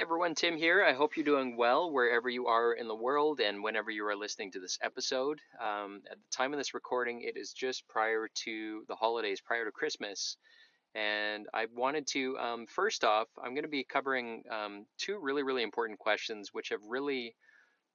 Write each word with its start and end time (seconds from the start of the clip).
Everyone, 0.00 0.34
Tim 0.34 0.56
here. 0.56 0.82
I 0.82 0.94
hope 0.94 1.14
you're 1.14 1.26
doing 1.26 1.58
well 1.58 1.92
wherever 1.92 2.30
you 2.30 2.46
are 2.46 2.72
in 2.72 2.88
the 2.88 2.94
world 2.94 3.38
and 3.38 3.62
whenever 3.62 3.90
you 3.90 4.06
are 4.06 4.16
listening 4.16 4.50
to 4.52 4.58
this 4.58 4.78
episode. 4.82 5.40
Um, 5.62 6.00
at 6.10 6.16
the 6.16 6.34
time 6.34 6.54
of 6.54 6.58
this 6.58 6.72
recording, 6.72 7.20
it 7.20 7.36
is 7.36 7.52
just 7.52 7.86
prior 7.86 8.26
to 8.46 8.82
the 8.88 8.94
holidays, 8.94 9.42
prior 9.42 9.66
to 9.66 9.70
Christmas. 9.70 10.38
And 10.94 11.48
I 11.52 11.66
wanted 11.76 12.06
to, 12.12 12.38
um, 12.38 12.66
first 12.66 13.04
off, 13.04 13.28
I'm 13.44 13.52
going 13.52 13.64
to 13.64 13.68
be 13.68 13.84
covering 13.84 14.42
um, 14.50 14.86
two 14.96 15.18
really, 15.20 15.42
really 15.42 15.62
important 15.62 15.98
questions 15.98 16.48
which 16.50 16.70
have 16.70 16.80
really 16.88 17.36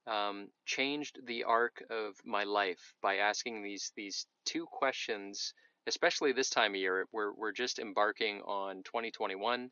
um, 0.06 0.46
changed 0.64 1.18
the 1.26 1.42
arc 1.42 1.82
of 1.90 2.14
my 2.24 2.44
life 2.44 2.94
by 3.02 3.16
asking 3.16 3.64
these 3.64 3.90
these 3.96 4.26
two 4.44 4.66
questions, 4.70 5.54
especially 5.88 6.30
this 6.30 6.50
time 6.50 6.70
of 6.70 6.80
year. 6.80 7.08
We're, 7.10 7.34
we're 7.34 7.50
just 7.50 7.80
embarking 7.80 8.42
on 8.42 8.84
2021 8.84 9.70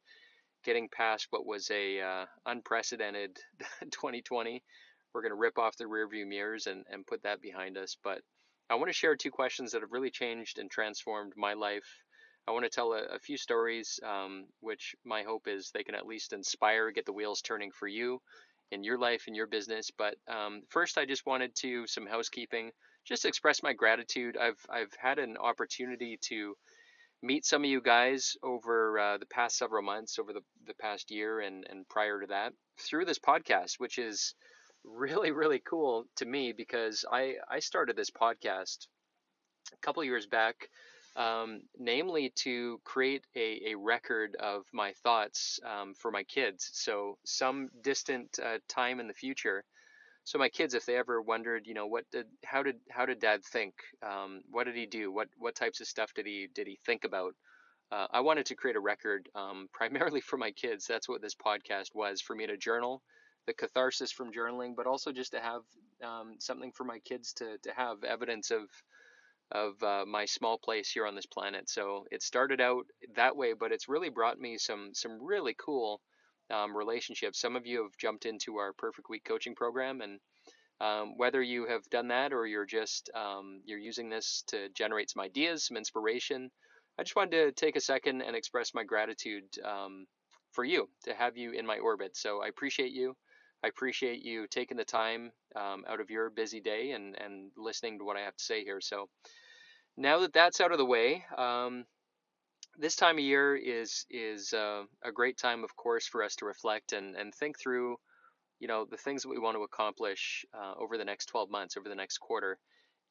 getting 0.65 0.89
past 0.89 1.29
what 1.31 1.47
was 1.47 1.71
a 1.71 2.01
uh, 2.01 2.25
unprecedented 2.47 3.37
2020. 3.83 4.63
We're 5.13 5.23
going 5.23 5.31
to 5.31 5.37
rip 5.37 5.59
off 5.59 5.77
the 5.77 5.85
rearview 5.85 6.27
mirrors 6.27 6.67
and, 6.67 6.85
and 6.91 7.07
put 7.07 7.23
that 7.23 7.41
behind 7.41 7.79
us. 7.79 7.97
But 8.03 8.21
I 8.69 8.75
want 8.75 8.89
to 8.89 8.93
share 8.93 9.15
two 9.15 9.31
questions 9.31 9.73
that 9.73 9.83
have 9.83 9.93
really 9.93 10.11
changed 10.11 10.59
and 10.59 10.71
transformed 10.71 11.35
my 11.37 11.55
life. 11.55 11.87
I 12.47 12.51
want 12.51 12.65
to 12.65 12.71
tell 12.71 12.93
a, 12.93 13.05
a 13.15 13.19
few 13.19 13.37
stories, 13.37 14.01
um, 14.07 14.47
which 14.61 14.95
my 15.05 15.23
hope 15.23 15.47
is 15.47 15.71
they 15.71 15.85
can 15.85 15.95
at 15.95 16.07
least 16.07 16.33
inspire, 16.33 16.91
get 16.91 17.07
the 17.07 17.13
wheels 17.13 17.43
turning 17.43 17.71
for 17.71 17.87
you 17.87 18.21
in 18.71 18.83
your 18.83 18.99
life 18.99 19.25
and 19.27 19.37
your 19.37 19.47
business. 19.47 19.91
But 19.97 20.17
um, 20.29 20.63
first, 20.69 20.99
I 20.99 21.07
just 21.07 21.27
wanted 21.27 21.55
to 21.57 21.87
some 21.87 22.07
housekeeping, 22.07 22.71
just 23.07 23.25
express 23.25 23.63
my 23.63 23.73
gratitude. 23.73 24.37
I've 24.37 24.61
I've 24.71 24.93
had 24.99 25.19
an 25.19 25.37
opportunity 25.37 26.19
to 26.29 26.57
meet 27.25 27.47
some 27.47 27.65
of 27.65 27.71
you 27.71 27.81
guys 27.81 28.37
over 28.43 28.99
uh, 28.99 29.19
the 29.19 29.27
past 29.27 29.57
several 29.57 29.83
months, 29.83 30.19
over 30.19 30.33
the, 30.33 30.43
the 30.67 30.75
past 30.75 31.11
year 31.11 31.41
and, 31.41 31.67
and 31.71 31.89
prior 31.89 32.21
to 32.21 32.27
that, 32.27 32.53
through 32.79 33.07
this 33.07 33.19
podcast, 33.19 33.75
which 33.79 33.99
is 33.99 34.35
really, 34.85 35.31
really 35.31 35.61
cool 35.61 36.05
to 36.17 36.27
me 36.27 36.53
because 36.53 37.05
I, 37.11 37.37
I 37.51 37.61
started 37.61 37.97
this 37.97 38.11
podcast 38.11 38.87
a 39.73 39.77
couple 39.81 40.05
years 40.05 40.27
back, 40.27 40.69
um, 41.17 41.63
namely 41.79 42.33
to 42.37 42.81
create 42.85 43.25
a, 43.35 43.73
a 43.73 43.75
record 43.77 44.37
of 44.37 44.65
my 44.73 44.93
thoughts 45.03 45.59
um, 45.65 45.95
for 45.95 46.11
my 46.11 46.25
kids. 46.25 46.69
So, 46.75 47.17
some 47.25 47.71
distant 47.83 48.39
uh, 48.45 48.59
time 48.69 49.01
in 49.01 49.09
the 49.09 49.15
future, 49.15 49.65
so 50.25 50.39
my 50.39 50.49
kids, 50.49 50.73
if 50.75 50.87
they 50.87 50.97
ever 50.97 51.21
wondered, 51.21 51.67
you 51.67 51.75
know, 51.75 51.87
what 51.87 52.05
did, 52.11 52.27
how 52.45 52.63
did, 52.63 52.77
how 52.91 53.05
did 53.05 53.21
Dad 53.21 53.45
think? 53.45 53.75
Um, 54.03 54.41
what 54.51 54.65
did 54.65 54.75
he 54.75 54.87
do? 54.87 55.13
What, 55.13 55.29
what 55.37 55.55
types 55.55 55.81
of 55.81 55.87
stuff 55.87 56.15
did 56.15 56.27
he, 56.27 56.49
did 56.55 56.67
he 56.67 56.79
think 56.87 57.05
about? 57.05 57.35
Uh, 57.93 58.07
I 58.11 58.21
wanted 58.21 58.47
to 58.47 58.55
create 58.55 58.77
a 58.77 58.81
record 58.81 59.29
um, 59.35 59.69
primarily 59.75 60.23
for 60.23 60.39
my 60.39 60.51
kids. 60.51 60.87
That's 60.87 61.09
what 61.09 61.21
this 61.21 61.35
podcast 61.35 61.95
was 61.95 62.23
for 62.23 62.35
me 62.35 62.47
to 62.47 62.57
journal, 62.57 63.03
the 63.47 63.53
catharsis 63.53 64.13
from 64.13 64.33
journaling, 64.33 64.75
but 64.75 64.87
also 64.87 65.13
just 65.13 65.33
to 65.33 65.41
have 65.41 65.63
um, 66.03 66.37
something 66.39 66.73
for 66.73 66.85
my 66.85 66.99
kids 67.01 67.35
to, 67.35 67.59
to 67.63 67.71
have 67.77 68.03
evidence 68.03 68.51
of, 68.51 68.63
of 69.53 69.83
uh, 69.83 70.07
my 70.07 70.25
small 70.25 70.57
place 70.57 70.91
here 70.91 71.07
on 71.07 71.15
this 71.15 71.27
planet. 71.27 71.69
So 71.69 72.07
it 72.11 72.23
started 72.23 72.63
out 72.63 72.87
that 73.15 73.37
way, 73.37 73.53
but 73.53 73.73
it's 73.73 73.91
really 73.91 74.09
brought 74.09 74.41
me 74.41 74.57
some, 74.57 74.91
some 74.95 75.23
really 75.23 75.55
cool 75.63 76.01
um, 76.51 76.77
relationships. 76.77 77.41
Some 77.41 77.57
of 77.57 77.67
you 77.67 77.83
have 77.83 77.97
jumped 77.99 78.27
into 78.27 78.57
our 78.57 78.73
Perfect 78.73 79.09
Week 79.09 79.25
coaching 79.25 79.55
program, 79.55 80.01
and 80.01 80.21
um, 80.81 81.15
whether 81.17 81.43
you 81.43 81.67
have 81.67 81.89
done 81.91 82.09
that 82.09 82.33
or 82.33 82.47
you're 82.47 82.67
just 82.67 83.11
um, 83.15 83.61
you're 83.65 83.79
using 83.79 84.09
this 84.09 84.45
to 84.49 84.69
generate 84.71 85.11
some 85.11 85.23
ideas, 85.23 85.67
some 85.67 85.77
inspiration, 85.77 86.51
I 86.99 87.03
just 87.03 87.17
wanted 87.17 87.31
to 87.45 87.53
take 87.53 87.77
a 87.77 87.81
second 87.81 88.23
and 88.23 88.37
express 88.37 88.73
my 88.75 88.85
gratitude 88.85 89.45
um, 89.65 90.07
for 90.53 90.65
you 90.65 90.89
to 91.05 91.15
have 91.15 91.37
you 91.37 91.51
in 91.53 91.67
my 91.67 91.79
orbit. 91.79 92.17
So 92.17 92.43
I 92.43 92.49
appreciate 92.49 92.93
you. 92.93 93.17
I 93.65 93.69
appreciate 93.69 94.23
you 94.23 94.47
taking 94.47 94.77
the 94.77 94.85
time 94.85 95.33
um, 95.57 95.85
out 95.89 96.01
of 96.01 96.11
your 96.11 96.31
busy 96.31 96.61
day 96.61 96.93
and 96.93 97.17
and 97.21 97.51
listening 97.57 97.99
to 97.99 98.05
what 98.05 98.17
I 98.17 98.21
have 98.21 98.37
to 98.37 98.45
say 98.45 98.63
here. 98.63 98.81
So 98.81 99.09
now 99.97 100.21
that 100.21 100.33
that's 100.33 100.61
out 100.61 100.73
of 100.73 100.79
the 100.79 100.85
way, 100.85 101.25
um, 101.37 101.85
this 102.79 102.97
time 102.97 103.19
of 103.19 103.25
year 103.25 103.57
is 103.57 104.07
is 104.11 104.53
uh, 104.53 104.85
a 105.03 105.13
great 105.13 105.39
time, 105.39 105.65
of 105.65 105.77
course, 105.77 106.07
for 106.07 106.23
us 106.23 106.37
to 106.37 106.47
reflect 106.47 106.93
and 106.93 107.17
and 107.17 107.35
think 107.35 107.59
through, 107.59 107.97
you 108.61 108.69
know, 108.69 108.85
the 108.85 108.97
things 108.97 109.23
that 109.23 109.29
we 109.29 109.39
want 109.39 109.57
to 109.57 109.63
accomplish 109.63 110.45
uh, 110.55 110.75
over 110.79 110.99
the 110.99 111.05
next 111.05 111.27
12 111.27 111.51
months, 111.51 111.77
over 111.77 111.89
the 111.89 111.95
next 111.95 112.19
quarter. 112.19 112.59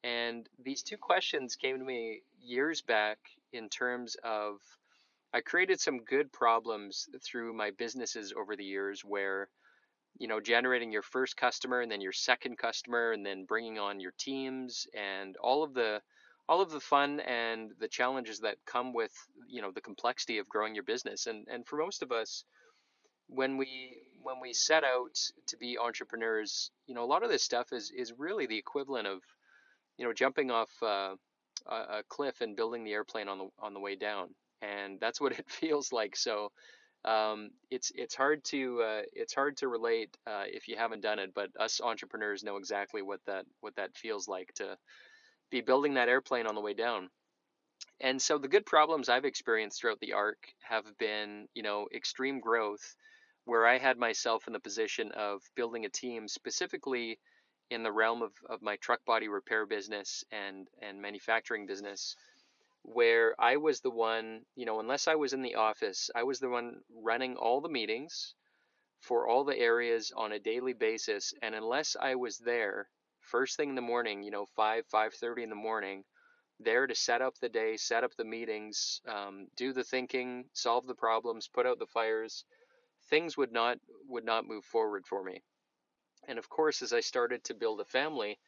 And 0.02 0.46
these 0.62 0.82
two 0.82 0.98
questions 0.98 1.56
came 1.56 1.78
to 1.78 1.84
me 1.84 2.20
years 2.42 2.82
back 2.82 3.18
in 3.52 3.68
terms 3.68 4.16
of 4.22 4.60
I 5.32 5.40
created 5.40 5.80
some 5.80 6.04
good 6.04 6.32
problems 6.32 7.08
through 7.24 7.54
my 7.54 7.70
businesses 7.70 8.32
over 8.36 8.54
the 8.54 8.64
years 8.64 9.02
where 9.04 9.48
you 10.18 10.28
know 10.28 10.40
generating 10.40 10.92
your 10.92 11.02
first 11.02 11.36
customer 11.36 11.80
and 11.80 11.90
then 11.90 12.00
your 12.00 12.12
second 12.12 12.58
customer 12.58 13.12
and 13.12 13.24
then 13.24 13.44
bringing 13.44 13.78
on 13.78 13.98
your 13.98 14.12
teams 14.18 14.86
and 14.94 15.36
all 15.38 15.64
of 15.64 15.74
the 15.74 16.00
all 16.48 16.60
of 16.60 16.70
the 16.70 16.80
fun 16.80 17.20
and 17.20 17.72
the 17.80 17.88
challenges 17.88 18.40
that 18.40 18.56
come 18.66 18.92
with 18.92 19.12
you 19.48 19.62
know 19.62 19.70
the 19.70 19.80
complexity 19.80 20.38
of 20.38 20.48
growing 20.48 20.74
your 20.74 20.84
business. 20.84 21.26
And 21.26 21.46
and 21.50 21.66
for 21.66 21.78
most 21.78 22.02
of 22.02 22.12
us 22.12 22.44
when 23.28 23.56
we 23.56 23.96
when 24.22 24.36
we 24.40 24.52
set 24.52 24.84
out 24.84 25.16
to 25.46 25.56
be 25.56 25.78
entrepreneurs 25.78 26.70
you 26.86 26.94
know 26.94 27.04
a 27.04 27.06
lot 27.06 27.22
of 27.22 27.30
this 27.30 27.42
stuff 27.42 27.72
is 27.72 27.90
is 27.96 28.12
really 28.18 28.46
the 28.46 28.58
equivalent 28.58 29.06
of 29.06 29.20
you 29.96 30.04
know 30.04 30.12
jumping 30.12 30.50
off 30.50 30.70
uh, 30.82 31.14
a 31.66 32.02
cliff 32.08 32.40
and 32.40 32.56
building 32.56 32.84
the 32.84 32.92
airplane 32.92 33.28
on 33.28 33.38
the 33.38 33.48
on 33.58 33.74
the 33.74 33.80
way 33.80 33.96
down. 33.96 34.28
And 34.62 34.98
that's 35.00 35.20
what 35.20 35.32
it 35.38 35.48
feels 35.48 35.92
like. 35.92 36.16
So 36.16 36.50
um, 37.04 37.50
it's 37.70 37.92
it's 37.94 38.14
hard 38.14 38.44
to 38.44 38.82
uh, 38.82 39.02
it's 39.12 39.34
hard 39.34 39.56
to 39.58 39.68
relate 39.68 40.16
uh, 40.26 40.44
if 40.46 40.68
you 40.68 40.76
haven't 40.76 41.02
done 41.02 41.18
it 41.18 41.32
but 41.34 41.50
us 41.60 41.80
entrepreneurs 41.82 42.42
know 42.42 42.56
exactly 42.56 43.02
what 43.02 43.20
that 43.26 43.44
what 43.60 43.76
that 43.76 43.94
feels 43.94 44.26
like 44.26 44.50
to 44.54 44.76
be 45.50 45.60
building 45.60 45.94
that 45.94 46.08
airplane 46.08 46.46
on 46.46 46.54
the 46.54 46.60
way 46.60 46.74
down. 46.74 47.10
And 48.00 48.20
so 48.20 48.38
the 48.38 48.48
good 48.48 48.66
problems 48.66 49.08
I've 49.08 49.24
experienced 49.24 49.80
throughout 49.80 50.00
the 50.00 50.14
arc 50.14 50.38
have 50.62 50.84
been, 50.98 51.48
you 51.54 51.62
know, 51.62 51.88
extreme 51.94 52.40
growth 52.40 52.96
where 53.44 53.66
I 53.66 53.78
had 53.78 53.98
myself 53.98 54.46
in 54.46 54.52
the 54.52 54.60
position 54.60 55.12
of 55.12 55.42
building 55.54 55.84
a 55.84 55.90
team 55.90 56.28
specifically 56.28 57.18
in 57.70 57.82
the 57.82 57.92
realm 57.92 58.22
of, 58.22 58.32
of 58.48 58.62
my 58.62 58.76
truck 58.76 59.04
body 59.04 59.28
repair 59.28 59.66
business 59.66 60.24
and, 60.32 60.68
and 60.82 61.00
manufacturing 61.00 61.66
business 61.66 62.16
where 62.82 63.34
I 63.38 63.56
was 63.56 63.80
the 63.80 63.90
one, 63.90 64.42
you 64.56 64.66
know, 64.66 64.80
unless 64.80 65.08
I 65.08 65.14
was 65.14 65.32
in 65.32 65.42
the 65.42 65.54
office, 65.54 66.10
I 66.14 66.22
was 66.24 66.38
the 66.38 66.50
one 66.50 66.80
running 67.02 67.36
all 67.36 67.60
the 67.60 67.68
meetings 67.68 68.34
for 69.00 69.26
all 69.26 69.44
the 69.44 69.58
areas 69.58 70.12
on 70.14 70.32
a 70.32 70.38
daily 70.38 70.74
basis. 70.74 71.32
And 71.42 71.54
unless 71.54 71.96
I 71.98 72.14
was 72.14 72.38
there, 72.38 72.88
first 73.24 73.56
thing 73.56 73.70
in 73.70 73.74
the 73.74 73.80
morning, 73.82 74.22
you 74.22 74.30
know, 74.30 74.46
5, 74.56 74.84
5.30 74.92 75.44
in 75.44 75.50
the 75.50 75.56
morning, 75.56 76.04
there 76.60 76.86
to 76.86 76.94
set 76.94 77.22
up 77.22 77.34
the 77.38 77.48
day, 77.48 77.76
set 77.76 78.04
up 78.04 78.14
the 78.16 78.24
meetings, 78.24 79.00
um, 79.08 79.48
do 79.56 79.72
the 79.72 79.84
thinking, 79.84 80.44
solve 80.52 80.86
the 80.86 80.94
problems, 80.94 81.48
put 81.48 81.66
out 81.66 81.78
the 81.78 81.86
fires, 81.86 82.44
things 83.10 83.36
would 83.36 83.52
not 83.52 83.78
would 84.08 84.24
not 84.24 84.46
move 84.46 84.64
forward 84.64 85.06
for 85.06 85.22
me. 85.22 85.42
And 86.28 86.38
of 86.38 86.48
course, 86.48 86.82
as 86.82 86.92
I 86.92 87.00
started 87.00 87.44
to 87.44 87.54
build 87.54 87.80
a 87.80 87.84
family, 87.84 88.38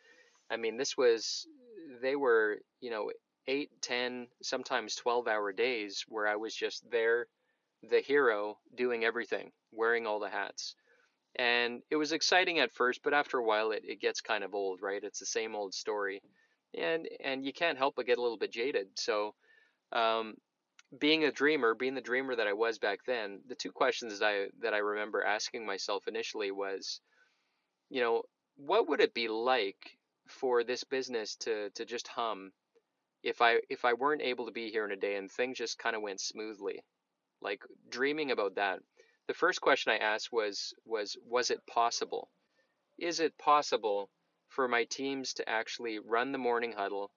I 0.51 0.57
mean, 0.57 0.77
this 0.77 0.97
was 0.97 1.47
they 2.01 2.17
were 2.17 2.59
you 2.81 2.91
know 2.91 3.11
eight, 3.49 3.71
ten, 3.81 4.29
sometimes 4.43 4.95
twelve 4.95 5.29
hour 5.29 5.53
days 5.53 6.05
where 6.09 6.27
I 6.27 6.37
was 6.37 6.55
just 6.55 6.89
there, 6.91 7.27
the 7.83 8.01
hero, 8.01 8.59
doing 8.75 9.05
everything, 9.05 9.53
wearing 9.73 10.07
all 10.07 10.21
the 10.21 10.31
hats 10.31 10.75
and 11.39 11.83
it 11.91 11.97
was 11.97 12.13
exciting 12.13 12.59
at 12.61 12.73
first 12.75 13.01
but 13.03 13.15
after 13.15 13.39
a 13.39 13.45
while 13.45 13.71
it, 13.73 13.83
it 13.85 14.01
gets 14.01 14.21
kind 14.21 14.45
of 14.45 14.55
old 14.55 14.81
right? 14.83 15.03
It's 15.05 15.21
the 15.21 15.27
same 15.27 15.55
old 15.55 15.75
story 15.75 16.23
and 16.77 17.09
and 17.25 17.45
you 17.45 17.53
can't 17.53 17.79
help 17.79 17.97
but 17.97 18.07
get 18.07 18.19
a 18.19 18.23
little 18.23 18.39
bit 18.39 18.53
jaded. 18.53 18.89
So 18.97 19.35
um, 19.93 20.35
being 20.99 21.25
a 21.25 21.33
dreamer 21.33 21.75
being 21.75 21.95
the 21.95 22.01
dreamer 22.01 22.37
that 22.37 22.47
i 22.47 22.53
was 22.53 22.79
back 22.79 23.01
then 23.07 23.41
the 23.49 23.55
two 23.57 23.73
questions 23.73 24.19
that 24.19 24.27
i 24.27 24.47
that 24.61 24.75
i 24.75 24.79
remember 24.79 25.23
asking 25.23 25.67
myself 25.67 26.07
initially 26.09 26.51
was 26.53 27.01
you 27.91 28.01
know 28.01 28.23
what 28.57 28.89
would 28.89 29.01
it 29.01 29.15
be 29.15 29.29
like 29.29 29.99
for 30.29 30.65
this 30.65 30.85
business 30.85 31.37
to 31.37 31.71
to 31.71 31.85
just 31.85 32.09
hum 32.09 32.53
if 33.23 33.43
i 33.43 33.57
if 33.69 33.85
i 33.85 33.93
weren't 33.93 34.23
able 34.23 34.47
to 34.47 34.53
be 34.53 34.71
here 34.71 34.85
in 34.85 34.93
a 34.93 34.97
day 34.97 35.17
and 35.17 35.31
things 35.31 35.59
just 35.59 35.79
kind 35.79 35.97
of 35.97 36.03
went 36.03 36.21
smoothly? 36.21 36.81
Like 37.43 37.63
dreaming 37.91 38.31
about 38.31 38.57
that 38.57 38.81
the 39.29 39.35
first 39.35 39.61
question 39.61 39.93
I 39.93 39.99
asked 39.99 40.33
was 40.33 40.75
was 40.85 41.17
was 41.25 41.51
it 41.51 41.67
possible? 41.67 42.31
Is 42.99 43.21
it 43.21 43.37
possible 43.39 44.11
for 44.49 44.69
my 44.69 44.85
teams 44.85 45.35
to 45.35 45.49
actually 45.49 45.99
run 45.99 46.33
the 46.33 46.39
morning 46.39 46.73
huddle 46.73 47.11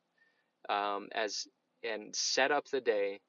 um, 0.68 1.10
as 1.14 1.48
and 1.84 2.16
set 2.16 2.52
up 2.52 2.66
the 2.66 2.82
day, 2.82 3.22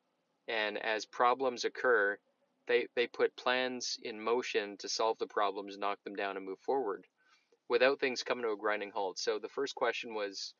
and 0.48 0.78
as 0.78 1.06
problems 1.06 1.64
occur, 1.64 2.18
they 2.66 2.88
they 2.96 3.06
put 3.06 3.36
plans 3.36 3.98
in 4.02 4.20
motion 4.20 4.76
to 4.78 4.88
solve 4.88 5.18
the 5.18 5.26
problems, 5.26 5.78
knock 5.78 5.98
them 6.04 6.16
down, 6.16 6.36
and 6.36 6.46
move 6.46 6.60
forward 6.60 7.06
without 7.68 8.00
things 8.00 8.22
coming 8.22 8.44
to 8.44 8.50
a 8.52 8.56
grinding 8.56 8.90
halt. 8.90 9.18
So 9.18 9.38
the 9.38 9.48
first 9.48 9.74
question 9.74 10.14
was, 10.14 10.54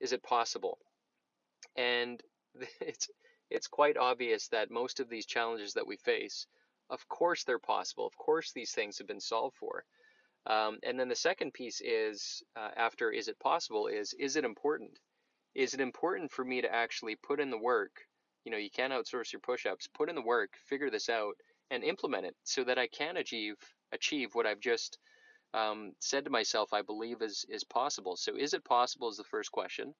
is 0.00 0.12
it 0.12 0.22
possible? 0.22 0.78
And 1.76 2.22
it's 2.80 3.08
it's 3.50 3.66
quite 3.68 3.96
obvious 3.96 4.48
that 4.48 4.70
most 4.70 5.00
of 5.00 5.08
these 5.08 5.26
challenges 5.26 5.74
that 5.74 5.86
we 5.86 5.96
face, 5.96 6.46
of 6.90 7.08
course, 7.08 7.44
they're 7.44 7.58
possible. 7.58 8.06
Of 8.06 8.16
course, 8.16 8.52
these 8.52 8.72
things 8.72 8.98
have 8.98 9.06
been 9.06 9.20
solved 9.20 9.56
for. 9.56 9.84
Um, 10.46 10.78
and 10.82 11.00
then 11.00 11.08
the 11.08 11.16
second 11.16 11.54
piece 11.54 11.80
is 11.80 12.42
uh, 12.54 12.70
after 12.76 13.10
is 13.10 13.28
it 13.28 13.38
possible 13.38 13.86
is 13.86 14.12
is 14.18 14.36
it 14.36 14.44
important? 14.44 14.98
Is 15.54 15.72
it 15.72 15.80
important 15.80 16.32
for 16.32 16.44
me 16.44 16.60
to 16.60 16.72
actually 16.72 17.16
put 17.16 17.40
in 17.40 17.50
the 17.50 17.58
work? 17.58 17.92
You 18.44 18.52
know, 18.52 18.58
you 18.58 18.70
can't 18.70 18.92
outsource 18.92 19.32
your 19.32 19.40
push-ups. 19.40 19.88
Put 19.94 20.10
in 20.10 20.14
the 20.14 20.22
work, 20.22 20.50
figure 20.66 20.90
this 20.90 21.08
out, 21.08 21.34
and 21.70 21.82
implement 21.82 22.26
it 22.26 22.36
so 22.44 22.64
that 22.64 22.78
I 22.78 22.88
can 22.88 23.16
achieve 23.16 23.56
achieve 23.92 24.34
what 24.34 24.46
I've 24.46 24.60
just 24.60 24.98
um, 25.54 25.92
said 26.00 26.24
to 26.24 26.30
myself 26.30 26.72
I 26.72 26.82
believe 26.82 27.22
is 27.22 27.46
is 27.48 27.64
possible. 27.64 28.16
So 28.16 28.36
is 28.36 28.52
it 28.52 28.64
possible 28.64 29.08
is 29.08 29.16
the 29.16 29.24
first 29.24 29.50
question. 29.50 29.94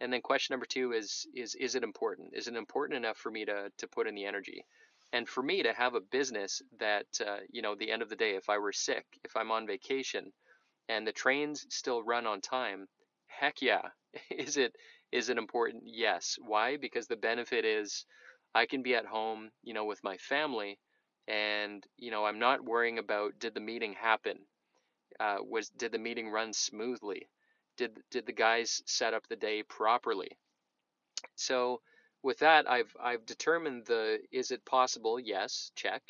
And 0.00 0.12
then 0.12 0.20
question 0.20 0.52
number 0.52 0.66
two 0.66 0.92
is 0.92 1.26
is 1.34 1.54
is 1.54 1.74
it 1.74 1.82
important? 1.82 2.34
Is 2.34 2.46
it 2.46 2.56
important 2.56 2.98
enough 2.98 3.16
for 3.16 3.30
me 3.30 3.46
to 3.46 3.70
to 3.78 3.88
put 3.88 4.06
in 4.06 4.14
the 4.14 4.26
energy? 4.26 4.64
And 5.12 5.28
for 5.28 5.42
me 5.42 5.62
to 5.62 5.72
have 5.72 5.94
a 5.94 6.00
business 6.00 6.62
that 6.78 7.06
uh, 7.26 7.38
you 7.50 7.62
know, 7.62 7.74
the 7.74 7.90
end 7.90 8.02
of 8.02 8.08
the 8.08 8.16
day, 8.16 8.36
if 8.36 8.48
I 8.48 8.58
were 8.58 8.72
sick, 8.72 9.06
if 9.24 9.36
I'm 9.36 9.50
on 9.50 9.66
vacation, 9.66 10.32
and 10.88 11.06
the 11.06 11.12
trains 11.12 11.66
still 11.70 12.02
run 12.02 12.26
on 12.26 12.40
time, 12.40 12.88
heck 13.26 13.62
yeah. 13.62 13.82
is 14.30 14.56
it 14.56 14.74
is 15.12 15.28
it 15.30 15.38
important? 15.38 15.84
Yes. 15.86 16.36
Why? 16.40 16.76
Because 16.76 17.06
the 17.06 17.16
benefit 17.16 17.64
is 17.64 18.04
I 18.54 18.66
can 18.66 18.82
be 18.82 18.94
at 18.94 19.06
home, 19.06 19.50
you 19.62 19.74
know, 19.74 19.84
with 19.86 20.02
my 20.04 20.16
family, 20.18 20.78
and 21.26 21.84
you 21.96 22.10
know, 22.10 22.24
I'm 22.24 22.38
not 22.38 22.64
worrying 22.64 22.98
about 22.98 23.38
did 23.38 23.54
the 23.54 23.60
meeting 23.60 23.94
happen? 23.94 24.38
Uh, 25.20 25.38
was 25.42 25.70
did 25.70 25.92
the 25.92 25.98
meeting 25.98 26.30
run 26.30 26.52
smoothly? 26.52 27.28
did 27.78 28.02
did 28.10 28.26
the 28.26 28.32
guys 28.32 28.82
set 28.84 29.14
up 29.14 29.26
the 29.28 29.36
day 29.36 29.62
properly? 29.62 30.36
So 31.36 31.80
with 32.22 32.38
that, 32.40 32.68
I've 32.68 32.94
I've 33.00 33.26
determined 33.26 33.86
the 33.86 34.20
is 34.32 34.50
it 34.50 34.64
possible? 34.64 35.18
Yes, 35.20 35.72
check. 35.76 36.02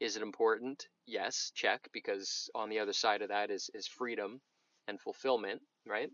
Is 0.00 0.16
it 0.16 0.22
important? 0.22 0.88
Yes, 1.06 1.52
check. 1.54 1.88
Because 1.92 2.50
on 2.54 2.68
the 2.68 2.78
other 2.80 2.92
side 2.92 3.22
of 3.22 3.28
that 3.30 3.50
is 3.50 3.70
is 3.74 3.86
freedom 3.86 4.40
and 4.88 5.00
fulfillment, 5.00 5.62
right? 5.86 6.10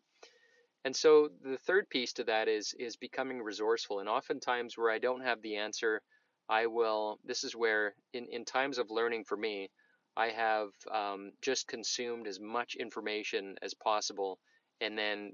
And 0.84 0.94
so 0.94 1.28
the 1.42 1.58
third 1.58 1.88
piece 1.90 2.12
to 2.14 2.24
that 2.24 2.48
is 2.48 2.74
is 2.78 2.96
becoming 2.96 3.42
resourceful. 3.42 4.00
And 4.00 4.08
oftentimes 4.08 4.78
where 4.78 4.90
I 4.90 4.98
don't 4.98 5.22
have 5.22 5.42
the 5.42 5.56
answer, 5.56 6.02
I 6.48 6.66
will. 6.66 7.18
This 7.24 7.44
is 7.44 7.56
where 7.56 7.94
in 8.12 8.28
in 8.28 8.44
times 8.44 8.78
of 8.78 8.90
learning 8.90 9.24
for 9.24 9.36
me, 9.36 9.70
I 10.16 10.28
have 10.28 10.70
um, 10.90 11.32
just 11.42 11.68
consumed 11.68 12.26
as 12.28 12.40
much 12.40 12.76
information 12.76 13.56
as 13.62 13.74
possible 13.74 14.38
and 14.80 14.98
then 14.98 15.32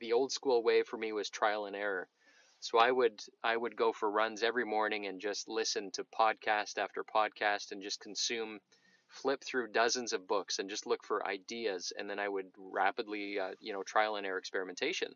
the 0.00 0.12
old 0.14 0.32
school 0.32 0.62
way 0.62 0.82
for 0.82 0.96
me 0.96 1.12
was 1.12 1.28
trial 1.30 1.66
and 1.66 1.76
error 1.76 2.08
so 2.66 2.78
i 2.78 2.90
would 2.90 3.22
i 3.44 3.56
would 3.56 3.76
go 3.76 3.92
for 3.92 4.10
runs 4.10 4.42
every 4.42 4.64
morning 4.64 5.06
and 5.06 5.20
just 5.20 5.48
listen 5.48 5.90
to 5.92 6.04
podcast 6.04 6.78
after 6.78 7.04
podcast 7.04 7.70
and 7.72 7.82
just 7.82 8.00
consume 8.00 8.58
flip 9.08 9.42
through 9.44 9.68
dozens 9.68 10.12
of 10.12 10.26
books 10.26 10.58
and 10.58 10.68
just 10.68 10.86
look 10.86 11.04
for 11.04 11.26
ideas. 11.26 11.92
And 11.96 12.10
then 12.10 12.18
i 12.18 12.28
would 12.28 12.50
rapidly 12.58 13.38
uh, 13.38 13.52
you 13.60 13.72
know 13.72 13.82
trial 13.82 14.16
and 14.16 14.26
error 14.26 14.38
experimentation. 14.38 15.14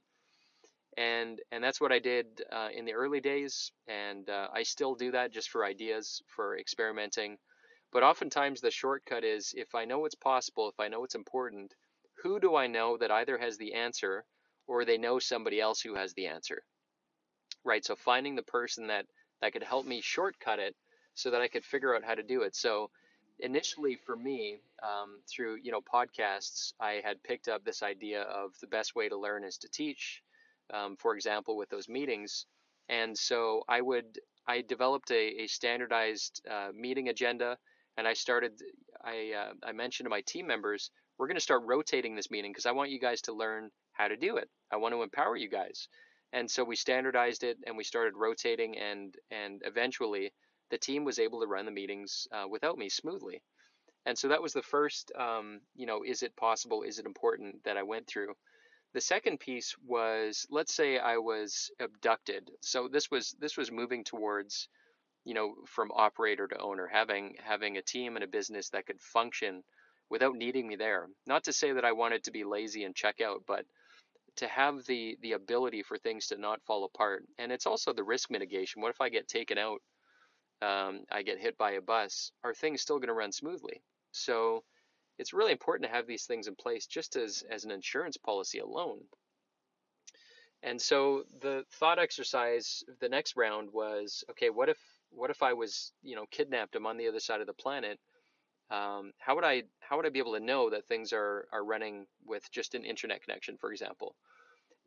And 0.97 1.41
and 1.50 1.62
that's 1.62 1.81
what 1.81 1.93
i 1.93 1.99
did 1.99 2.26
uh, 2.52 2.69
in 2.73 2.85
the 2.85 2.94
early 2.94 3.20
days. 3.20 3.73
And 3.88 4.29
uh, 4.31 4.49
i 4.53 4.62
still 4.62 4.94
do 4.94 5.11
that 5.11 5.32
just 5.32 5.50
for 5.50 5.64
ideas 5.64 6.23
for 6.29 6.56
experimenting. 6.56 7.37
But 7.93 8.05
oftentimes 8.05 8.61
the 8.61 8.70
shortcut 8.70 9.25
is 9.25 9.53
if 9.56 9.75
i 9.75 9.85
know 9.85 10.05
it's 10.05 10.14
possible 10.14 10.69
if 10.69 10.79
i 10.79 10.88
know 10.88 11.05
it's 11.05 11.17
important 11.17 11.75
who 12.23 12.38
do 12.38 12.55
I 12.55 12.67
know 12.67 12.99
that 12.99 13.11
either 13.11 13.38
has 13.38 13.56
the 13.56 13.73
answer 13.75 14.25
or 14.67 14.85
they 14.85 14.99
know 14.99 15.19
somebody 15.19 15.58
else 15.61 15.81
who 15.81 15.94
has 15.94 16.12
the 16.14 16.26
answer? 16.26 16.62
Right? 17.65 17.85
So 17.85 17.95
finding 17.95 18.37
the 18.37 18.43
person 18.43 18.87
that 18.89 19.07
that 19.41 19.53
could 19.53 19.62
help 19.62 19.87
me 19.87 20.01
shortcut 20.01 20.59
it 20.59 20.75
so 21.15 21.31
that 21.31 21.41
I 21.41 21.49
could 21.49 21.65
figure 21.65 21.95
out 21.95 22.05
how 22.05 22.15
to 22.15 22.23
do 22.23 22.43
it. 22.43 22.55
So 22.55 22.91
initially 23.39 23.97
for 23.97 24.17
me, 24.17 24.61
um, 24.83 25.21
through 25.29 25.57
you 25.62 25.73
know 25.73 25.81
podcasts, 25.81 26.73
I 26.81 27.01
had 27.05 27.23
picked 27.23 27.49
up 27.49 27.65
this 27.65 27.83
idea 27.83 28.23
of 28.23 28.53
the 28.61 28.67
best 28.67 28.95
way 28.95 29.09
to 29.09 29.17
learn 29.17 29.45
is 29.45 29.59
to 29.59 29.69
teach. 29.69 30.23
Um, 30.73 30.97
for 30.97 31.17
example, 31.17 31.57
with 31.57 31.69
those 31.69 31.89
meetings, 31.89 32.47
and 32.89 33.17
so 33.19 33.63
I 33.69 33.81
would 33.81 34.21
I 34.47 34.63
developed 34.63 35.11
a, 35.11 35.43
a 35.43 35.47
standardized 35.49 36.43
uh, 36.49 36.69
meeting 36.73 37.09
agenda, 37.09 37.59
and 37.97 38.06
I 38.06 38.13
started 38.15 38.53
I 39.05 39.33
uh, 39.37 39.53
I 39.65 39.73
mentioned 39.73 40.06
to 40.06 40.11
my 40.11 40.21
team 40.23 40.47
members 40.47 40.91
we're 41.21 41.27
going 41.27 41.37
to 41.37 41.43
start 41.43 41.63
rotating 41.67 42.17
this 42.17 42.31
meeting 42.31 42.51
because 42.51 42.65
I 42.65 42.73
want 42.73 42.89
you 42.91 42.99
guys 42.99 43.21
to 43.23 43.35
learn 43.35 43.71
how 43.93 44.09
to 44.09 44.17
do 44.17 44.39
it. 44.39 44.49
I 44.73 44.79
want 44.79 44.95
to 44.95 45.03
empower 45.03 45.37
you 45.37 45.51
guys. 45.51 45.87
And 46.32 46.50
so 46.50 46.65
we 46.65 46.77
standardized 46.77 47.43
it 47.43 47.59
and 47.67 47.77
we 47.77 47.85
started 47.85 48.15
rotating 48.17 48.79
and 48.79 49.15
and 49.31 49.62
eventually 49.65 50.32
the 50.71 50.79
team 50.79 51.05
was 51.05 51.19
able 51.19 51.41
to 51.41 51.47
run 51.47 51.67
the 51.67 51.73
meetings 51.73 52.29
uh, 52.32 52.47
without 52.49 52.79
me 52.79 52.88
smoothly. 52.88 53.43
And 54.06 54.17
so 54.17 54.29
that 54.29 54.43
was 54.43 54.53
the 54.53 54.62
first, 54.62 55.12
um, 55.19 55.61
you 55.75 55.87
know, 55.87 56.03
is 56.05 56.23
it 56.23 56.37
possible? 56.37 56.82
Is 56.82 56.99
it 56.99 57.06
important 57.06 57.62
that 57.65 57.77
I 57.77 57.82
went 57.82 58.06
through? 58.06 58.35
The 58.94 59.00
second 59.00 59.38
piece 59.41 59.75
was, 59.87 60.47
let's 60.50 60.75
say 60.75 60.99
I 60.99 61.19
was 61.19 61.71
abducted. 61.79 62.50
So 62.61 62.88
this 62.88 63.11
was 63.11 63.37
this 63.38 63.56
was 63.56 63.71
moving 63.71 64.05
towards, 64.05 64.69
you 65.25 65.35
know, 65.35 65.55
from 65.67 65.93
operator 65.93 66.49
to 66.49 66.59
owner, 66.59 66.88
having 66.91 67.37
having 67.44 67.77
a 67.77 67.82
team 67.82 68.17
and 68.17 68.25
a 68.25 68.29
business 68.29 68.71
that 68.71 68.87
could 68.87 69.00
function 69.00 69.62
without 70.09 70.35
needing 70.35 70.67
me 70.67 70.77
there. 70.77 71.06
Not 71.27 71.44
to 71.44 71.53
say 71.53 71.73
that 71.73 71.85
I 71.85 71.93
wanted 71.93 72.25
to 72.25 72.32
be 72.32 72.43
lazy 72.44 72.85
and 72.85 72.94
check 72.97 73.21
out, 73.21 73.44
but 73.47 73.65
to 74.37 74.49
have 74.49 74.85
the 74.87 75.17
the 75.23 75.32
ability 75.32 75.82
for 75.82 75.99
things 75.99 76.29
to 76.29 76.37
not 76.37 76.62
fall 76.62 76.85
apart. 76.85 77.25
And 77.38 77.53
it's 77.53 77.67
also 77.67 77.93
the 77.93 78.05
risk 78.05 78.31
mitigation. 78.31 78.82
What 78.82 78.91
if 78.91 79.01
I 79.01 79.08
get 79.08 79.29
taken 79.29 79.58
out? 79.58 79.81
Um, 80.63 81.05
I 81.10 81.22
get 81.22 81.39
hit 81.39 81.56
by 81.56 81.72
a 81.72 81.81
bus. 81.81 82.32
Are 82.44 82.55
things 82.55 82.82
still 82.82 82.99
going 82.99 83.08
to 83.08 83.15
run 83.15 83.32
smoothly? 83.32 83.82
So 84.13 84.65
it's 85.19 85.32
really 85.32 85.53
important 85.53 85.89
to 85.89 85.96
have 85.96 86.06
these 86.06 86.25
things 86.25 86.49
in 86.49 86.55
place 86.55 86.87
just 86.87 87.17
as 87.17 87.44
as 87.51 87.65
an 87.65 87.70
insurance 87.70 88.17
policy 88.17 88.58
alone. 88.58 89.01
And 90.63 90.81
so 90.81 91.25
the 91.41 91.65
thought 91.72 91.99
exercise, 91.99 92.84
the 93.01 93.08
next 93.08 93.37
round 93.37 93.70
was, 93.72 94.25
okay, 94.31 94.51
what 94.51 94.69
if 94.69 94.79
what 95.10 95.31
if 95.31 95.43
I 95.43 95.55
was, 95.55 95.93
you 96.03 96.15
know, 96.17 96.27
kidnapped? 96.31 96.77
I'm 96.77 96.87
on 96.87 96.96
the 96.96 97.08
other 97.08 97.20
side 97.20 97.41
of 97.41 97.46
the 97.46 97.53
planet 97.55 97.99
um, 98.70 99.12
how 99.19 99.34
would 99.34 99.44
I 99.44 99.65
how 99.81 99.96
would 99.96 100.06
I 100.06 100.10
be 100.10 100.20
able 100.20 100.34
to 100.34 100.41
know 100.41 100.70
that 100.70 100.86
things 100.86 101.12
are 101.12 101.48
are 101.53 101.65
running 101.65 102.06
with 102.24 102.50
just 102.53 102.74
an 102.74 102.84
internet 102.84 103.22
connection, 103.22 103.56
for 103.56 103.72
example? 103.72 104.15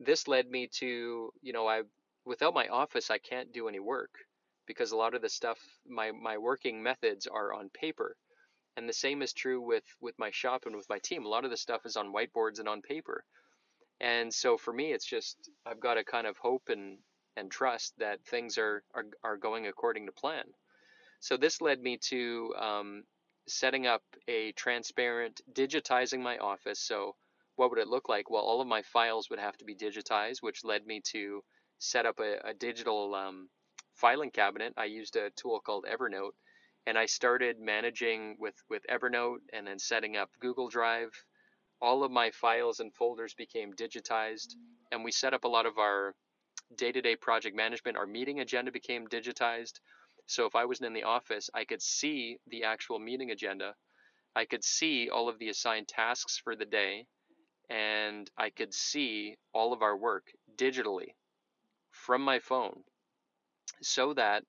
This 0.00 0.26
led 0.26 0.50
me 0.50 0.68
to 0.78 1.32
you 1.42 1.52
know 1.52 1.66
I 1.66 1.82
without 2.24 2.54
my 2.54 2.68
office 2.68 3.10
I 3.10 3.18
can't 3.18 3.52
do 3.52 3.68
any 3.68 3.80
work 3.80 4.10
because 4.66 4.92
a 4.92 4.96
lot 4.96 5.14
of 5.14 5.22
the 5.22 5.28
stuff 5.28 5.58
my 5.86 6.12
my 6.12 6.38
working 6.38 6.82
methods 6.82 7.26
are 7.26 7.52
on 7.52 7.68
paper, 7.70 8.16
and 8.76 8.88
the 8.88 8.92
same 8.94 9.20
is 9.22 9.32
true 9.32 9.60
with 9.60 9.84
with 10.00 10.18
my 10.18 10.30
shop 10.30 10.62
and 10.66 10.76
with 10.76 10.88
my 10.88 10.98
team. 10.98 11.26
A 11.26 11.28
lot 11.28 11.44
of 11.44 11.50
the 11.50 11.56
stuff 11.56 11.84
is 11.84 11.96
on 11.96 12.12
whiteboards 12.12 12.60
and 12.60 12.68
on 12.68 12.80
paper, 12.80 13.24
and 14.00 14.32
so 14.32 14.56
for 14.56 14.72
me 14.72 14.92
it's 14.92 15.06
just 15.06 15.50
I've 15.66 15.80
got 15.80 15.94
to 15.94 16.04
kind 16.04 16.26
of 16.26 16.38
hope 16.38 16.68
and 16.68 16.98
and 17.36 17.50
trust 17.50 17.92
that 17.98 18.24
things 18.24 18.56
are 18.56 18.82
are, 18.94 19.04
are 19.22 19.36
going 19.36 19.66
according 19.66 20.06
to 20.06 20.12
plan. 20.12 20.44
So 21.20 21.36
this 21.36 21.60
led 21.60 21.80
me 21.80 21.98
to 22.08 22.54
um, 22.58 23.04
setting 23.46 23.86
up 23.86 24.02
a 24.28 24.52
transparent, 24.52 25.40
digitizing 25.52 26.20
my 26.20 26.38
office. 26.38 26.80
So 26.80 27.14
what 27.56 27.70
would 27.70 27.78
it 27.78 27.88
look 27.88 28.08
like? 28.08 28.30
Well, 28.30 28.42
all 28.42 28.60
of 28.60 28.66
my 28.66 28.82
files 28.82 29.28
would 29.30 29.38
have 29.38 29.56
to 29.58 29.64
be 29.64 29.74
digitized, 29.74 30.38
which 30.40 30.64
led 30.64 30.86
me 30.86 31.00
to 31.12 31.42
set 31.78 32.06
up 32.06 32.20
a, 32.20 32.48
a 32.48 32.54
digital 32.54 33.14
um, 33.14 33.48
filing 33.94 34.30
cabinet. 34.30 34.72
I 34.76 34.86
used 34.86 35.16
a 35.16 35.30
tool 35.36 35.60
called 35.60 35.86
Evernote, 35.90 36.32
and 36.86 36.98
I 36.98 37.06
started 37.06 37.56
managing 37.60 38.36
with, 38.38 38.54
with 38.68 38.82
Evernote 38.90 39.38
and 39.52 39.66
then 39.66 39.78
setting 39.78 40.16
up 40.16 40.30
Google 40.40 40.68
Drive. 40.68 41.10
All 41.80 42.02
of 42.02 42.10
my 42.10 42.30
files 42.30 42.80
and 42.80 42.94
folders 42.94 43.34
became 43.34 43.72
digitized, 43.74 44.54
and 44.90 45.04
we 45.04 45.12
set 45.12 45.34
up 45.34 45.44
a 45.44 45.48
lot 45.48 45.66
of 45.66 45.78
our 45.78 46.14
day 46.76 46.92
to 46.92 47.00
day 47.00 47.16
project 47.16 47.56
management. 47.56 47.96
Our 47.96 48.06
meeting 48.06 48.40
agenda 48.40 48.72
became 48.72 49.06
digitized. 49.06 49.80
So 50.26 50.46
if 50.46 50.54
I 50.54 50.64
wasn't 50.64 50.88
in 50.88 50.94
the 50.94 51.04
office, 51.04 51.50
I 51.54 51.64
could 51.64 51.82
see 51.82 52.38
the 52.46 52.64
actual 52.64 52.98
meeting 52.98 53.30
agenda. 53.30 53.74
I 54.34 54.44
could 54.44 54.64
see 54.64 55.08
all 55.10 55.28
of 55.28 55.38
the 55.38 55.48
assigned 55.48 55.88
tasks 55.88 56.38
for 56.38 56.56
the 56.56 56.64
day, 56.64 57.06
and 57.70 58.30
I 58.36 58.50
could 58.50 58.74
see 58.74 59.36
all 59.52 59.72
of 59.72 59.82
our 59.82 59.96
work 59.96 60.32
digitally 60.56 61.14
from 61.90 62.22
my 62.22 62.38
phone 62.38 62.82
so 63.82 64.14
that 64.14 64.44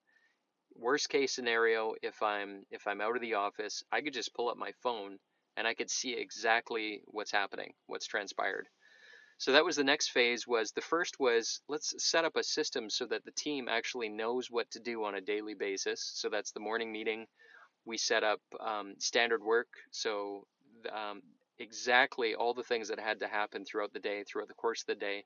worst 0.74 1.08
case 1.08 1.32
scenario, 1.32 1.94
if 2.02 2.22
I'm 2.22 2.64
if 2.70 2.86
I'm 2.86 3.00
out 3.00 3.16
of 3.16 3.22
the 3.22 3.34
office, 3.34 3.82
I 3.92 4.00
could 4.00 4.12
just 4.14 4.34
pull 4.34 4.48
up 4.48 4.56
my 4.56 4.72
phone 4.82 5.18
and 5.56 5.66
I 5.66 5.74
could 5.74 5.90
see 5.90 6.14
exactly 6.14 7.02
what's 7.06 7.32
happening, 7.32 7.72
what's 7.86 8.06
transpired. 8.06 8.68
So 9.38 9.52
that 9.52 9.64
was 9.64 9.76
the 9.76 9.84
next 9.84 10.10
phase 10.10 10.46
was 10.46 10.72
the 10.72 10.80
first 10.80 11.20
was 11.20 11.60
let's 11.68 11.94
set 11.98 12.24
up 12.24 12.36
a 12.36 12.42
system 12.42 12.88
so 12.88 13.06
that 13.06 13.24
the 13.24 13.32
team 13.32 13.68
actually 13.68 14.08
knows 14.08 14.50
what 14.50 14.70
to 14.70 14.80
do 14.80 15.04
on 15.04 15.14
a 15.14 15.20
daily 15.20 15.54
basis. 15.54 16.10
So 16.14 16.28
that's 16.28 16.52
the 16.52 16.60
morning 16.60 16.90
meeting. 16.90 17.26
We 17.84 17.98
set 17.98 18.24
up 18.24 18.40
um, 18.60 18.94
standard 18.98 19.42
work. 19.42 19.68
So 19.90 20.46
um, 20.92 21.22
exactly 21.58 22.34
all 22.34 22.54
the 22.54 22.62
things 22.62 22.88
that 22.88 22.98
had 22.98 23.20
to 23.20 23.28
happen 23.28 23.64
throughout 23.64 23.92
the 23.92 24.00
day, 24.00 24.24
throughout 24.24 24.48
the 24.48 24.54
course 24.54 24.82
of 24.82 24.86
the 24.86 24.94
day, 24.94 25.24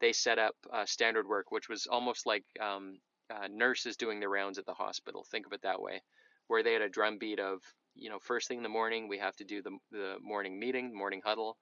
they 0.00 0.12
set 0.12 0.38
up 0.38 0.54
uh, 0.72 0.84
standard 0.86 1.26
work, 1.26 1.50
which 1.50 1.68
was 1.68 1.86
almost 1.86 2.26
like 2.26 2.44
um, 2.60 2.98
uh, 3.30 3.48
nurses 3.50 3.96
doing 3.96 4.20
the 4.20 4.28
rounds 4.28 4.58
at 4.58 4.66
the 4.66 4.74
hospital. 4.74 5.24
Think 5.30 5.46
of 5.46 5.52
it 5.52 5.62
that 5.62 5.80
way, 5.80 6.02
where 6.48 6.62
they 6.62 6.72
had 6.72 6.82
a 6.82 6.88
drumbeat 6.88 7.40
of, 7.40 7.60
you 7.94 8.10
know, 8.10 8.18
first 8.18 8.48
thing 8.48 8.58
in 8.58 8.62
the 8.62 8.68
morning, 8.68 9.08
we 9.08 9.18
have 9.18 9.36
to 9.36 9.44
do 9.44 9.62
the, 9.62 9.78
the 9.92 10.16
morning 10.22 10.58
meeting, 10.58 10.94
morning 10.94 11.22
huddle 11.24 11.56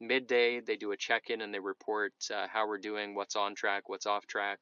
midday 0.00 0.60
they 0.60 0.76
do 0.76 0.92
a 0.92 0.96
check-in 0.96 1.40
and 1.40 1.52
they 1.52 1.58
report 1.58 2.12
uh, 2.34 2.46
how 2.48 2.66
we're 2.66 2.78
doing 2.78 3.14
what's 3.14 3.36
on 3.36 3.54
track 3.54 3.88
what's 3.88 4.06
off 4.06 4.26
track. 4.26 4.58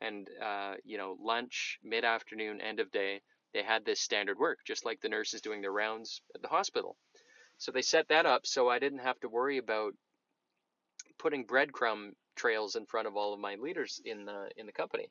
And 0.00 0.28
uh, 0.42 0.74
you 0.84 0.96
know 0.96 1.16
lunch 1.20 1.78
mid-afternoon 1.82 2.60
end 2.60 2.80
of 2.80 2.90
day 2.90 3.20
they 3.52 3.62
had 3.62 3.84
this 3.84 4.00
standard 4.00 4.38
work 4.38 4.58
just 4.66 4.84
like 4.84 5.00
the 5.00 5.08
nurses 5.08 5.40
doing 5.40 5.60
their 5.60 5.72
rounds 5.72 6.22
at 6.34 6.42
the 6.42 6.48
hospital. 6.48 6.96
So 7.58 7.72
they 7.72 7.82
set 7.82 8.08
that 8.08 8.26
up 8.26 8.46
so 8.46 8.68
i 8.68 8.78
didn't 8.78 9.00
have 9.00 9.18
to 9.20 9.28
worry 9.28 9.58
about 9.58 9.94
putting 11.18 11.44
breadcrumb 11.44 12.12
trails 12.36 12.76
in 12.76 12.86
front 12.86 13.08
of 13.08 13.16
all 13.16 13.34
of 13.34 13.40
my 13.40 13.56
leaders 13.56 14.00
in 14.04 14.24
the 14.24 14.48
in 14.56 14.66
the 14.66 14.72
company. 14.72 15.10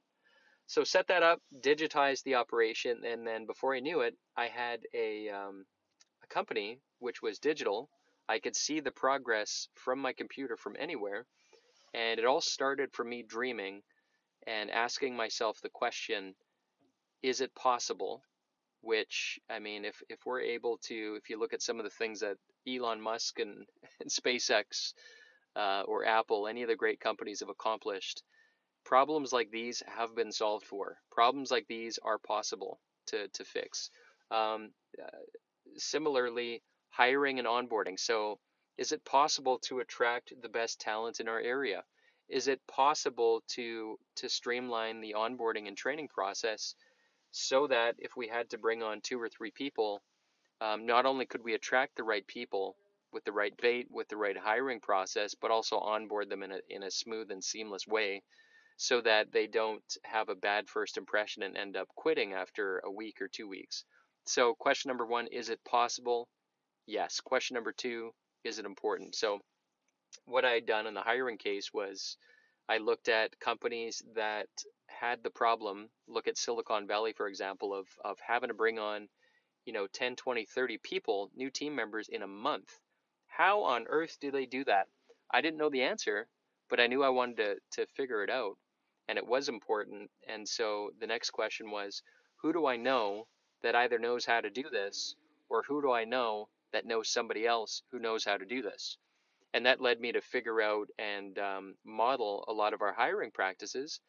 So 0.68 0.84
set 0.84 1.08
that 1.08 1.24
up 1.24 1.42
digitized 1.62 2.24
the 2.24 2.36
operation 2.36 3.02
and 3.06 3.28
then 3.28 3.46
before 3.46 3.76
i 3.76 3.80
knew 3.82 4.02
it 4.02 4.16
i 4.38 4.48
had 4.48 4.80
a, 4.94 5.30
um, 5.30 5.66
a 6.24 6.28
company 6.28 6.80
which 7.00 7.22
was 7.22 7.40
digital 7.40 7.90
I 8.30 8.40
could 8.40 8.56
see 8.56 8.80
the 8.80 8.92
progress 8.92 9.70
from 9.76 10.00
my 10.00 10.14
computer 10.14 10.58
from 10.58 10.76
anywhere. 10.78 11.26
And 11.94 12.20
it 12.20 12.26
all 12.26 12.42
started 12.42 12.92
from 12.94 13.10
me 13.10 13.24
dreaming 13.24 13.82
and 14.46 14.70
asking 14.70 15.16
myself 15.16 15.60
the 15.62 15.70
question 15.70 16.36
is 17.24 17.42
it 17.42 17.56
possible? 17.56 18.22
Which, 18.82 19.40
I 19.50 19.60
mean, 19.60 19.86
if, 19.86 20.02
if 20.08 20.20
we're 20.26 20.42
able 20.42 20.78
to, 20.84 21.18
if 21.22 21.30
you 21.30 21.40
look 21.40 21.54
at 21.54 21.64
some 21.64 21.80
of 21.80 21.84
the 21.84 21.90
things 21.90 22.20
that 22.20 22.38
Elon 22.68 23.02
Musk 23.02 23.40
and, 23.40 23.66
and 24.00 24.10
SpaceX 24.10 24.94
uh, 25.56 25.84
or 25.88 26.06
Apple, 26.06 26.48
any 26.48 26.62
of 26.62 26.70
the 26.70 26.76
great 26.76 27.00
companies 27.00 27.40
have 27.40 27.50
accomplished, 27.50 28.22
problems 28.86 29.34
like 29.34 29.50
these 29.52 29.82
have 29.88 30.16
been 30.16 30.32
solved 30.32 30.66
for. 30.66 30.98
Problems 31.12 31.50
like 31.50 31.66
these 31.68 31.98
are 32.04 32.20
possible 32.20 32.80
to, 33.08 33.28
to 33.30 33.44
fix. 33.44 33.90
Um, 34.30 34.72
uh, 35.02 35.18
similarly, 35.78 36.62
hiring 36.98 37.38
and 37.38 37.48
onboarding. 37.48 38.00
So, 38.00 38.40
is 38.76 38.92
it 38.92 39.06
possible 39.06 39.60
to 39.60 39.80
attract 39.80 40.34
the 40.42 40.50
best 40.50 40.82
talent 40.82 41.20
in 41.20 41.28
our 41.28 41.40
area? 41.40 41.84
Is 42.28 42.48
it 42.48 42.66
possible 42.68 43.44
to 43.50 44.00
to 44.16 44.28
streamline 44.28 45.00
the 45.00 45.14
onboarding 45.14 45.68
and 45.68 45.78
training 45.78 46.08
process 46.08 46.74
so 47.32 47.68
that 47.68 47.96
if 48.00 48.18
we 48.18 48.28
had 48.28 48.50
to 48.50 48.58
bring 48.58 48.82
on 48.82 49.02
two 49.02 49.22
or 49.22 49.30
three 49.30 49.52
people, 49.52 50.02
um, 50.60 50.88
not 50.88 51.06
only 51.06 51.28
could 51.28 51.44
we 51.44 51.54
attract 51.54 51.96
the 51.96 52.04
right 52.04 52.26
people 52.26 52.76
with 53.14 53.24
the 53.26 53.32
right 53.32 53.56
bait, 53.58 53.88
with 53.92 54.08
the 54.10 54.18
right 54.18 54.38
hiring 54.38 54.80
process, 54.80 55.36
but 55.36 55.52
also 55.52 55.78
onboard 55.78 56.30
them 56.30 56.42
in 56.42 56.52
a 56.52 56.60
in 56.68 56.84
a 56.84 56.92
smooth 56.92 57.30
and 57.30 57.44
seamless 57.44 57.86
way, 57.88 58.24
so 58.78 59.02
that 59.02 59.32
they 59.32 59.46
don't 59.46 59.98
have 60.04 60.30
a 60.30 60.36
bad 60.50 60.68
first 60.68 60.98
impression 60.98 61.44
and 61.44 61.56
end 61.56 61.78
up 61.78 61.88
quitting 61.96 62.34
after 62.34 62.80
a 62.80 62.92
week 62.92 63.22
or 63.22 63.28
two 63.28 63.48
weeks. 63.48 63.86
So, 64.26 64.56
question 64.56 64.90
number 64.90 65.06
one: 65.06 65.28
Is 65.28 65.50
it 65.50 65.64
possible? 65.64 66.28
Yes. 66.88 67.20
Question 67.20 67.56
number 67.56 67.74
two, 67.74 68.14
is 68.46 68.60
it 68.60 68.66
important? 68.66 69.14
So 69.14 69.42
what 70.26 70.46
I 70.46 70.52
had 70.52 70.66
done 70.66 70.88
in 70.88 70.94
the 70.94 71.02
hiring 71.02 71.38
case 71.38 71.74
was 71.74 72.16
I 72.70 72.78
looked 72.78 73.10
at 73.10 73.40
companies 73.42 74.02
that 74.16 74.48
had 74.88 75.22
the 75.22 75.30
problem, 75.30 75.90
look 76.08 76.30
at 76.30 76.38
Silicon 76.38 76.88
Valley, 76.88 77.12
for 77.12 77.28
example, 77.28 77.74
of, 77.74 77.88
of 78.06 78.18
having 78.26 78.48
to 78.48 78.54
bring 78.54 78.80
on, 78.80 79.10
you 79.66 79.74
know, 79.74 79.86
10, 79.88 80.16
20, 80.16 80.46
30 80.46 80.78
people, 80.78 81.30
new 81.36 81.50
team 81.50 81.76
members 81.76 82.08
in 82.08 82.22
a 82.24 82.28
month. 82.28 82.80
How 83.28 83.64
on 83.64 83.86
earth 83.90 84.18
do 84.22 84.32
they 84.32 84.46
do 84.46 84.64
that? 84.64 84.88
I 85.30 85.42
didn't 85.42 85.58
know 85.58 85.70
the 85.70 85.84
answer, 85.84 86.28
but 86.70 86.80
I 86.80 86.88
knew 86.88 87.04
I 87.04 87.10
wanted 87.10 87.38
to, 87.38 87.56
to 87.72 87.92
figure 87.96 88.24
it 88.24 88.30
out. 88.30 88.58
And 89.10 89.18
it 89.18 89.28
was 89.28 89.50
important. 89.50 90.10
And 90.26 90.48
so 90.48 90.92
the 91.02 91.08
next 91.08 91.32
question 91.32 91.70
was, 91.70 92.02
who 92.38 92.54
do 92.54 92.66
I 92.66 92.78
know 92.78 93.28
that 93.62 93.76
either 93.76 94.00
knows 94.00 94.26
how 94.26 94.40
to 94.40 94.50
do 94.50 94.64
this 94.72 95.16
or 95.50 95.64
who 95.64 95.82
do 95.82 95.92
I 95.92 96.06
know 96.06 96.48
that 96.74 96.86
knows 96.86 97.10
somebody 97.10 97.46
else 97.46 97.82
who 97.92 98.00
knows 98.00 98.26
how 98.26 98.38
to 98.38 98.46
do 98.46 98.62
this. 98.62 98.98
And 99.54 99.66
that 99.66 99.82
led 99.82 100.00
me 100.00 100.12
to 100.12 100.22
figure 100.22 100.62
out 100.62 100.88
and 101.00 101.38
um, 101.40 101.76
model 101.86 102.44
a 102.48 102.54
lot 102.54 102.74
of 102.74 102.82
our 102.82 102.94
hiring 102.94 103.32
practices 103.32 104.00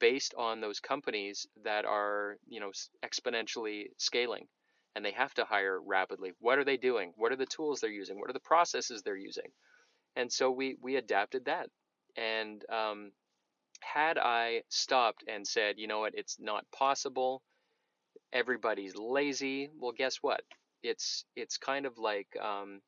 based 0.00 0.34
on 0.36 0.60
those 0.60 0.80
companies 0.80 1.46
that 1.64 1.84
are, 1.84 2.36
you 2.46 2.60
know, 2.60 2.72
exponentially 3.04 3.86
scaling 3.96 4.46
and 4.94 5.04
they 5.04 5.12
have 5.12 5.34
to 5.34 5.44
hire 5.44 5.80
rapidly. 5.80 6.32
What 6.40 6.58
are 6.58 6.64
they 6.64 6.76
doing? 6.76 7.12
What 7.16 7.32
are 7.32 7.36
the 7.36 7.46
tools 7.46 7.80
they're 7.80 7.90
using? 7.90 8.18
What 8.18 8.30
are 8.30 8.34
the 8.34 8.40
processes 8.40 9.02
they're 9.02 9.16
using? 9.16 9.50
And 10.16 10.32
so 10.32 10.50
we 10.50 10.76
we 10.82 10.96
adapted 10.96 11.44
that. 11.44 11.68
And 12.16 12.64
um, 12.70 13.12
had 13.80 14.18
I 14.18 14.62
stopped 14.68 15.24
and 15.28 15.46
said, 15.46 15.76
you 15.78 15.86
know 15.86 16.00
what, 16.00 16.14
it's 16.16 16.38
not 16.40 16.64
possible, 16.72 17.42
everybody's 18.32 18.96
lazy, 18.96 19.70
well, 19.78 19.92
guess 19.96 20.16
what? 20.16 20.40
It's 20.82 21.24
it's 21.36 21.58
kind 21.58 21.86
of 21.86 21.98
like 21.98 22.28
um, 22.42 22.80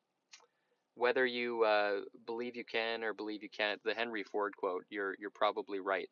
whether 0.95 1.25
you 1.25 1.63
uh, 1.63 2.01
believe 2.25 2.55
you 2.55 2.65
can 2.65 3.03
or 3.03 3.13
believe 3.13 3.43
you 3.43 3.49
can't. 3.49 3.81
The 3.83 3.93
Henry 3.93 4.23
Ford 4.23 4.55
quote: 4.57 4.85
"You're 4.89 5.15
you're 5.19 5.31
probably 5.31 5.79
right." 5.79 6.09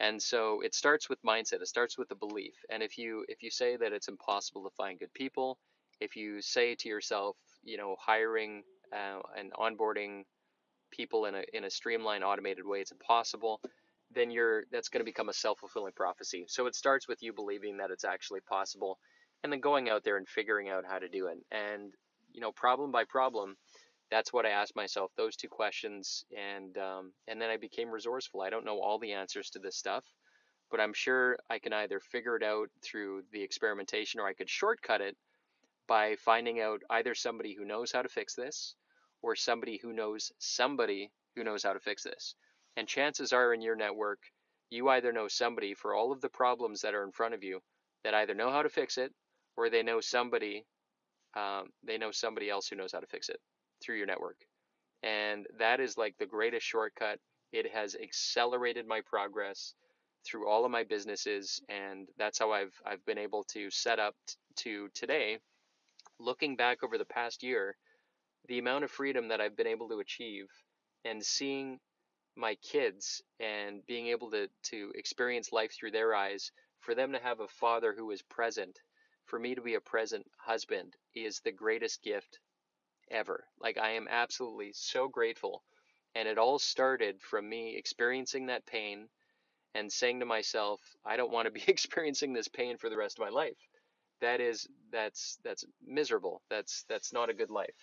And 0.00 0.22
so 0.22 0.60
it 0.62 0.74
starts 0.74 1.08
with 1.08 1.22
mindset. 1.22 1.62
It 1.62 1.68
starts 1.68 1.98
with 1.98 2.10
a 2.10 2.16
belief. 2.16 2.54
And 2.70 2.82
if 2.82 2.98
you 2.98 3.24
if 3.28 3.42
you 3.42 3.50
say 3.50 3.76
that 3.76 3.92
it's 3.92 4.08
impossible 4.08 4.64
to 4.64 4.70
find 4.76 4.98
good 4.98 5.14
people, 5.14 5.58
if 6.00 6.16
you 6.16 6.42
say 6.42 6.74
to 6.76 6.88
yourself, 6.88 7.36
you 7.64 7.76
know, 7.78 7.96
hiring 8.00 8.64
uh, 8.92 9.20
and 9.38 9.52
onboarding 9.54 10.24
people 10.92 11.26
in 11.26 11.36
a 11.36 11.44
in 11.54 11.64
a 11.64 11.70
streamlined, 11.70 12.24
automated 12.24 12.66
way, 12.66 12.80
it's 12.80 12.92
impossible 12.92 13.60
then 14.14 14.30
you're 14.30 14.64
that's 14.72 14.88
going 14.90 15.00
to 15.00 15.04
become 15.04 15.28
a 15.30 15.34
self-fulfilling 15.34 15.94
prophecy. 15.94 16.46
So 16.48 16.66
it 16.66 16.76
starts 16.76 17.08
with 17.08 17.22
you 17.22 17.32
believing 17.32 17.78
that 17.78 17.90
it's 17.90 18.04
actually 18.04 18.40
possible 18.40 18.98
and 19.42 19.52
then 19.52 19.60
going 19.60 19.88
out 19.88 20.04
there 20.04 20.16
and 20.16 20.28
figuring 20.28 20.68
out 20.68 20.84
how 20.86 20.98
to 20.98 21.08
do 21.08 21.26
it. 21.26 21.38
And 21.50 21.92
you 22.32 22.40
know, 22.40 22.52
problem 22.52 22.90
by 22.90 23.04
problem, 23.04 23.56
that's 24.10 24.32
what 24.32 24.46
I 24.46 24.50
asked 24.50 24.76
myself 24.76 25.10
those 25.16 25.36
two 25.36 25.48
questions, 25.48 26.24
and 26.36 26.76
um, 26.78 27.12
and 27.28 27.40
then 27.40 27.50
I 27.50 27.56
became 27.56 27.90
resourceful. 27.90 28.42
I 28.42 28.50
don't 28.50 28.64
know 28.64 28.80
all 28.80 28.98
the 28.98 29.12
answers 29.12 29.50
to 29.50 29.58
this 29.58 29.76
stuff, 29.76 30.04
but 30.70 30.80
I'm 30.80 30.92
sure 30.92 31.36
I 31.50 31.58
can 31.58 31.72
either 31.72 32.00
figure 32.00 32.36
it 32.36 32.42
out 32.42 32.68
through 32.82 33.22
the 33.32 33.42
experimentation, 33.42 34.20
or 34.20 34.26
I 34.26 34.34
could 34.34 34.50
shortcut 34.50 35.00
it 35.00 35.16
by 35.88 36.16
finding 36.16 36.60
out 36.60 36.82
either 36.90 37.14
somebody 37.14 37.54
who 37.54 37.64
knows 37.64 37.90
how 37.92 38.02
to 38.02 38.08
fix 38.08 38.34
this, 38.34 38.74
or 39.22 39.34
somebody 39.34 39.78
who 39.82 39.92
knows 39.92 40.32
somebody 40.38 41.10
who 41.34 41.44
knows 41.44 41.62
how 41.62 41.72
to 41.72 41.80
fix 41.80 42.02
this. 42.02 42.34
And 42.76 42.86
chances 42.86 43.32
are 43.32 43.54
in 43.54 43.62
your 43.62 43.76
network, 43.76 44.18
you 44.70 44.88
either 44.88 45.12
know 45.12 45.28
somebody 45.28 45.74
for 45.74 45.94
all 45.94 46.12
of 46.12 46.20
the 46.20 46.28
problems 46.28 46.80
that 46.82 46.94
are 46.94 47.04
in 47.04 47.12
front 47.12 47.34
of 47.34 47.42
you 47.42 47.60
that 48.04 48.14
either 48.14 48.34
know 48.34 48.50
how 48.50 48.62
to 48.62 48.68
fix 48.68 48.98
it 48.98 49.12
or 49.56 49.70
they 49.70 49.82
know 49.82 50.00
somebody 50.00 50.64
um, 51.36 51.70
they 51.86 51.98
know 51.98 52.10
somebody 52.10 52.50
else 52.50 52.68
who 52.68 52.76
knows 52.76 52.92
how 52.92 53.00
to 53.00 53.06
fix 53.06 53.28
it 53.28 53.40
through 53.82 53.96
your 53.96 54.06
network. 54.06 54.36
And 55.02 55.46
that 55.58 55.80
is 55.80 55.96
like 55.98 56.14
the 56.18 56.26
greatest 56.26 56.66
shortcut. 56.66 57.18
It 57.52 57.72
has 57.72 57.96
accelerated 57.96 58.86
my 58.86 59.00
progress 59.06 59.74
through 60.26 60.48
all 60.48 60.64
of 60.64 60.70
my 60.70 60.84
businesses 60.84 61.60
and 61.68 62.08
that's 62.18 62.38
how 62.38 62.52
I've 62.52 62.74
I've 62.86 63.04
been 63.06 63.18
able 63.18 63.44
to 63.52 63.70
set 63.70 63.98
up 63.98 64.14
t- 64.26 64.34
to 64.56 64.88
today 64.94 65.38
looking 66.20 66.56
back 66.56 66.84
over 66.84 66.98
the 66.98 67.04
past 67.04 67.42
year 67.42 67.76
the 68.48 68.58
amount 68.58 68.84
of 68.84 68.90
freedom 68.90 69.28
that 69.28 69.40
I've 69.40 69.56
been 69.56 69.66
able 69.66 69.88
to 69.88 70.00
achieve 70.00 70.46
and 71.04 71.24
seeing 71.24 71.78
my 72.36 72.56
kids 72.56 73.22
and 73.40 73.84
being 73.86 74.08
able 74.08 74.30
to 74.30 74.48
to 74.64 74.92
experience 74.94 75.52
life 75.52 75.72
through 75.78 75.92
their 75.92 76.14
eyes 76.14 76.52
for 76.80 76.94
them 76.94 77.12
to 77.12 77.18
have 77.18 77.40
a 77.40 77.48
father 77.48 77.94
who 77.96 78.10
is 78.10 78.22
present 78.22 78.78
for 79.26 79.38
me 79.38 79.54
to 79.54 79.62
be 79.62 79.74
a 79.74 79.80
present 79.80 80.26
husband 80.38 80.94
is 81.14 81.40
the 81.40 81.52
greatest 81.52 82.02
gift 82.02 82.38
ever. 83.10 83.44
Like, 83.60 83.78
I 83.78 83.92
am 83.92 84.08
absolutely 84.08 84.72
so 84.74 85.08
grateful. 85.08 85.62
And 86.14 86.28
it 86.28 86.38
all 86.38 86.58
started 86.58 87.20
from 87.22 87.48
me 87.48 87.76
experiencing 87.76 88.46
that 88.46 88.66
pain 88.66 89.08
and 89.74 89.92
saying 89.92 90.20
to 90.20 90.26
myself, 90.26 90.80
I 91.04 91.16
don't 91.16 91.32
want 91.32 91.46
to 91.46 91.52
be 91.52 91.64
experiencing 91.68 92.32
this 92.32 92.48
pain 92.48 92.76
for 92.78 92.90
the 92.90 92.96
rest 92.96 93.18
of 93.18 93.24
my 93.24 93.30
life. 93.30 93.58
That 94.20 94.40
is 94.40 94.68
that's 94.92 95.38
that's 95.44 95.64
miserable. 95.84 96.42
That's 96.50 96.84
that's 96.88 97.12
not 97.12 97.30
a 97.30 97.34
good 97.34 97.50
life. 97.50 97.74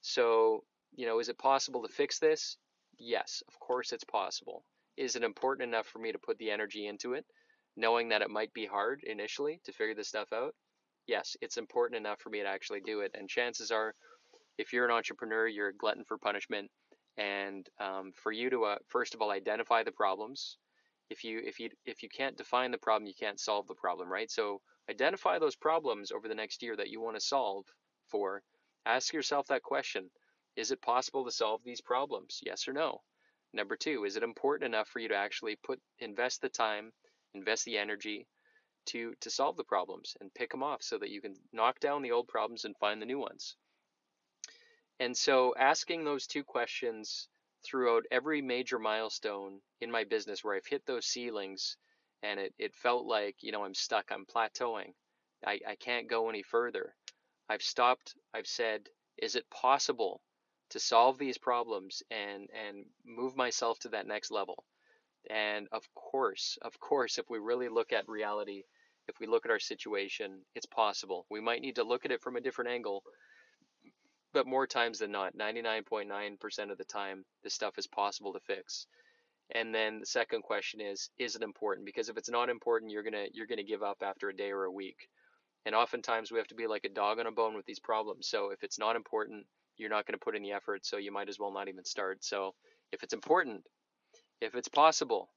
So, 0.00 0.64
you 0.96 1.06
know, 1.06 1.18
is 1.20 1.28
it 1.28 1.38
possible 1.38 1.82
to 1.82 1.92
fix 1.92 2.18
this? 2.18 2.56
Yes, 2.98 3.42
of 3.48 3.58
course 3.60 3.92
it's 3.92 4.04
possible. 4.04 4.64
Is 4.96 5.16
it 5.16 5.22
important 5.24 5.68
enough 5.68 5.86
for 5.86 5.98
me 5.98 6.12
to 6.12 6.18
put 6.18 6.38
the 6.38 6.50
energy 6.50 6.86
into 6.86 7.14
it? 7.14 7.24
Knowing 7.78 8.08
that 8.08 8.22
it 8.22 8.30
might 8.30 8.52
be 8.52 8.66
hard 8.66 9.02
initially 9.04 9.60
to 9.64 9.72
figure 9.72 9.94
this 9.94 10.08
stuff 10.08 10.32
out, 10.32 10.54
yes, 11.06 11.36
it's 11.40 11.56
important 11.56 11.96
enough 11.96 12.20
for 12.20 12.28
me 12.28 12.40
to 12.40 12.48
actually 12.48 12.80
do 12.80 13.00
it. 13.00 13.12
And 13.14 13.28
chances 13.28 13.70
are, 13.70 13.94
if 14.58 14.72
you're 14.72 14.84
an 14.84 14.90
entrepreneur, 14.90 15.46
you're 15.46 15.68
a 15.68 15.76
glutton 15.76 16.04
for 16.04 16.18
punishment. 16.18 16.70
And 17.16 17.66
um, 17.80 18.12
for 18.14 18.32
you 18.32 18.50
to 18.50 18.64
uh, 18.64 18.76
first 18.88 19.14
of 19.14 19.22
all 19.22 19.30
identify 19.30 19.82
the 19.82 19.92
problems. 19.92 20.58
If 21.10 21.24
you 21.24 21.40
if 21.42 21.58
you 21.58 21.70
if 21.86 22.02
you 22.02 22.08
can't 22.08 22.36
define 22.36 22.70
the 22.70 22.78
problem, 22.78 23.06
you 23.06 23.14
can't 23.18 23.40
solve 23.40 23.66
the 23.66 23.74
problem, 23.74 24.08
right? 24.08 24.30
So 24.30 24.60
identify 24.90 25.38
those 25.38 25.56
problems 25.56 26.12
over 26.12 26.28
the 26.28 26.34
next 26.34 26.62
year 26.62 26.76
that 26.76 26.90
you 26.90 27.00
want 27.00 27.16
to 27.16 27.20
solve 27.20 27.64
for. 28.08 28.42
Ask 28.86 29.12
yourself 29.12 29.46
that 29.48 29.62
question: 29.62 30.10
Is 30.54 30.70
it 30.70 30.82
possible 30.82 31.24
to 31.24 31.32
solve 31.32 31.62
these 31.64 31.80
problems? 31.80 32.40
Yes 32.44 32.68
or 32.68 32.72
no. 32.72 33.00
Number 33.54 33.76
two, 33.76 34.04
is 34.04 34.16
it 34.16 34.22
important 34.22 34.72
enough 34.72 34.88
for 34.88 35.00
you 35.00 35.08
to 35.08 35.16
actually 35.16 35.56
put 35.56 35.80
invest 35.98 36.42
the 36.42 36.50
time, 36.50 36.92
invest 37.34 37.64
the 37.64 37.78
energy 37.78 38.26
to 38.86 39.14
to 39.20 39.30
solve 39.30 39.56
the 39.56 39.64
problems 39.64 40.16
and 40.20 40.32
pick 40.34 40.50
them 40.50 40.62
off 40.62 40.82
so 40.82 40.98
that 40.98 41.10
you 41.10 41.20
can 41.20 41.34
knock 41.52 41.78
down 41.80 42.02
the 42.02 42.12
old 42.12 42.28
problems 42.28 42.64
and 42.64 42.76
find 42.78 43.00
the 43.00 43.06
new 43.06 43.18
ones. 43.18 43.56
And 45.00 45.16
so 45.16 45.54
asking 45.58 46.04
those 46.04 46.26
two 46.26 46.42
questions 46.42 47.28
throughout 47.64 48.04
every 48.10 48.40
major 48.42 48.78
milestone 48.78 49.60
in 49.80 49.90
my 49.90 50.04
business 50.04 50.42
where 50.42 50.56
I've 50.56 50.66
hit 50.66 50.86
those 50.86 51.06
ceilings 51.06 51.76
and 52.22 52.40
it, 52.40 52.54
it 52.58 52.74
felt 52.74 53.06
like, 53.06 53.36
you 53.40 53.52
know, 53.52 53.64
I'm 53.64 53.74
stuck, 53.74 54.10
I'm 54.10 54.26
plateauing. 54.26 54.92
I, 55.46 55.60
I 55.68 55.76
can't 55.76 56.08
go 56.08 56.28
any 56.28 56.42
further. 56.42 56.94
I've 57.48 57.62
stopped, 57.62 58.14
I've 58.34 58.46
said, 58.46 58.88
is 59.16 59.36
it 59.36 59.48
possible 59.50 60.20
to 60.70 60.80
solve 60.80 61.18
these 61.18 61.38
problems 61.38 62.02
and 62.10 62.48
and 62.52 62.84
move 63.04 63.36
myself 63.36 63.78
to 63.80 63.88
that 63.90 64.06
next 64.06 64.30
level? 64.30 64.64
And 65.30 65.68
of 65.72 65.82
course, 65.94 66.58
of 66.62 66.78
course, 66.80 67.18
if 67.18 67.26
we 67.28 67.38
really 67.38 67.68
look 67.68 67.92
at 67.92 68.08
reality, 68.08 68.62
if 69.08 69.16
we 69.20 69.26
look 69.26 69.44
at 69.44 69.50
our 69.50 69.58
situation, 69.58 70.40
it's 70.54 70.66
possible. 70.66 71.26
We 71.30 71.40
might 71.40 71.60
need 71.60 71.76
to 71.76 71.84
look 71.84 72.04
at 72.04 72.12
it 72.12 72.22
from 72.22 72.36
a 72.36 72.40
different 72.40 72.70
angle, 72.70 73.02
but 74.32 74.46
more 74.46 74.66
times 74.66 74.98
than 74.98 75.10
not, 75.10 75.36
99.9% 75.36 76.70
of 76.70 76.78
the 76.78 76.84
time, 76.84 77.24
this 77.42 77.54
stuff 77.54 77.78
is 77.78 77.86
possible 77.86 78.32
to 78.32 78.40
fix. 78.40 78.86
And 79.54 79.74
then 79.74 80.00
the 80.00 80.06
second 80.06 80.42
question 80.42 80.80
is, 80.80 81.10
is 81.18 81.34
it 81.34 81.42
important? 81.42 81.86
Because 81.86 82.08
if 82.08 82.18
it's 82.18 82.30
not 82.30 82.50
important, 82.50 82.90
you're 82.90 83.02
gonna 83.02 83.26
you're 83.32 83.46
gonna 83.46 83.62
give 83.62 83.82
up 83.82 84.02
after 84.02 84.28
a 84.28 84.36
day 84.36 84.50
or 84.50 84.64
a 84.64 84.72
week. 84.72 85.08
And 85.64 85.74
oftentimes 85.74 86.30
we 86.30 86.38
have 86.38 86.48
to 86.48 86.54
be 86.54 86.66
like 86.66 86.84
a 86.84 86.90
dog 86.90 87.18
on 87.18 87.26
a 87.26 87.32
bone 87.32 87.54
with 87.54 87.64
these 87.64 87.80
problems. 87.80 88.28
So 88.28 88.50
if 88.50 88.62
it's 88.62 88.78
not 88.78 88.96
important, 88.96 89.46
you're 89.78 89.88
not 89.88 90.06
gonna 90.06 90.18
put 90.18 90.34
any 90.34 90.52
effort. 90.52 90.84
So 90.84 90.98
you 90.98 91.12
might 91.12 91.30
as 91.30 91.38
well 91.38 91.52
not 91.52 91.68
even 91.68 91.84
start. 91.84 92.22
So 92.22 92.54
if 92.92 93.02
it's 93.02 93.14
important, 93.14 93.62
if 94.40 94.54
it's 94.54 94.68
possible, 94.68 95.30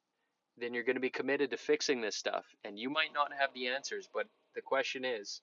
then 0.58 0.74
you're 0.74 0.84
going 0.84 0.96
to 0.96 1.02
be 1.02 1.10
committed 1.10 1.52
to 1.52 1.58
fixing 1.58 2.02
this 2.02 2.16
stuff. 2.16 2.46
And 2.64 2.78
you 2.78 2.90
might 2.90 3.14
not 3.14 3.32
have 3.38 3.54
the 3.54 3.68
answers, 3.68 4.08
but 4.14 4.28
the 4.56 4.62
question 4.62 5.06
is 5.06 5.42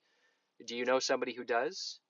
do 0.67 0.77
you 0.77 0.85
know 0.85 0.99
somebody 0.99 1.33
who 1.33 1.45
does? 1.45 2.01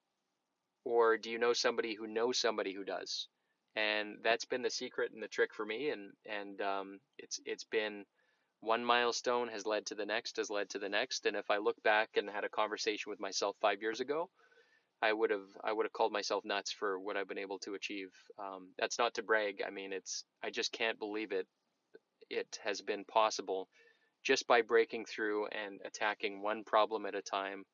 Or 0.84 1.18
do 1.18 1.30
you 1.30 1.38
know 1.38 1.52
somebody 1.52 1.94
who 1.94 2.06
knows 2.06 2.38
somebody 2.38 2.72
who 2.72 2.84
does? 2.84 3.28
And 3.76 4.16
that's 4.24 4.46
been 4.46 4.62
the 4.62 4.70
secret 4.70 5.12
and 5.12 5.22
the 5.22 5.28
trick 5.28 5.52
for 5.54 5.64
me. 5.64 5.90
And, 5.90 6.12
and 6.24 6.60
um, 6.62 7.00
it's, 7.18 7.40
it's 7.44 7.64
been 7.64 8.04
one 8.60 8.84
milestone 8.84 9.48
has 9.48 9.66
led 9.66 9.86
to 9.86 9.94
the 9.94 10.06
next, 10.06 10.38
has 10.38 10.50
led 10.50 10.70
to 10.70 10.78
the 10.78 10.88
next. 10.88 11.26
And 11.26 11.36
if 11.36 11.50
I 11.50 11.58
look 11.58 11.80
back 11.82 12.10
and 12.16 12.28
had 12.28 12.44
a 12.44 12.48
conversation 12.48 13.10
with 13.10 13.20
myself 13.20 13.56
five 13.60 13.82
years 13.82 14.00
ago, 14.00 14.30
I 15.02 15.12
would 15.12 15.30
have 15.30 15.48
I 15.64 15.72
would 15.72 15.86
have 15.86 15.92
called 15.92 16.12
myself 16.12 16.44
nuts 16.44 16.72
for 16.72 16.98
what 16.98 17.16
I've 17.16 17.28
been 17.28 17.38
able 17.38 17.58
to 17.60 17.74
achieve. 17.74 18.10
Um, 18.38 18.70
that's 18.78 18.98
not 18.98 19.14
to 19.14 19.22
brag. 19.22 19.62
I 19.66 19.70
mean, 19.70 19.92
it's 19.92 20.24
I 20.42 20.50
just 20.50 20.72
can't 20.72 20.98
believe 20.98 21.32
it 21.32 21.46
it 22.30 22.58
has 22.64 22.80
been 22.80 23.04
possible 23.04 23.68
just 24.24 24.46
by 24.46 24.62
breaking 24.62 25.04
through 25.06 25.46
and 25.46 25.80
attacking 25.84 26.42
one 26.42 26.64
problem 26.64 27.06
at 27.06 27.14
a 27.14 27.22
time. 27.22 27.64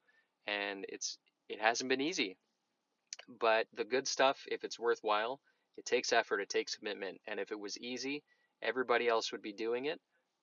And 0.47 0.85
it's 0.89 1.19
it 1.49 1.61
hasn't 1.61 1.89
been 1.89 2.01
easy. 2.01 2.37
But 3.41 3.67
the 3.75 3.85
good 3.85 4.07
stuff, 4.07 4.45
if 4.49 4.65
it's 4.65 4.79
worthwhile, 4.79 5.41
it 5.77 5.87
takes 5.87 6.13
effort, 6.13 6.41
it 6.41 6.51
takes 6.51 6.77
commitment. 6.77 7.21
And 7.27 7.41
if 7.41 7.51
it 7.53 7.59
was 7.59 7.79
easy, 7.79 8.23
everybody 8.63 9.09
else 9.09 9.33
would 9.33 9.43
be 9.43 9.53
doing 9.53 9.87
it 9.87 10.01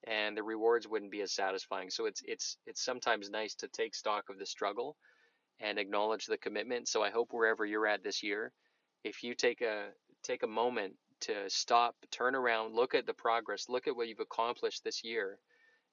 and 0.08 0.36
the 0.36 0.44
rewards 0.44 0.88
wouldn't 0.88 1.12
be 1.12 1.22
as 1.22 1.32
satisfying. 1.32 1.90
So 1.90 2.06
it's 2.06 2.22
it's 2.26 2.58
it's 2.66 2.84
sometimes 2.84 3.30
nice 3.30 3.54
to 3.56 3.68
take 3.68 3.94
stock 3.94 4.30
of 4.30 4.40
the 4.40 4.46
struggle 4.46 4.98
and 5.62 5.78
acknowledge 5.80 6.26
the 6.26 6.38
commitment. 6.38 6.88
So 6.88 7.04
I 7.04 7.12
hope 7.12 7.30
wherever 7.32 7.66
you're 7.66 7.88
at 7.88 8.04
this 8.04 8.24
year, 8.24 8.52
if 9.04 9.24
you 9.24 9.36
take 9.36 9.62
a 9.62 9.90
take 10.24 10.44
a 10.44 10.48
moment 10.48 10.94
to 11.22 11.50
stop, 11.50 11.96
turn 12.12 12.36
around, 12.36 12.76
look 12.76 12.94
at 12.94 13.06
the 13.06 13.14
progress, 13.14 13.70
look 13.70 13.88
at 13.88 13.96
what 13.96 14.08
you've 14.08 14.20
accomplished 14.20 14.84
this 14.84 15.04
year, 15.04 15.40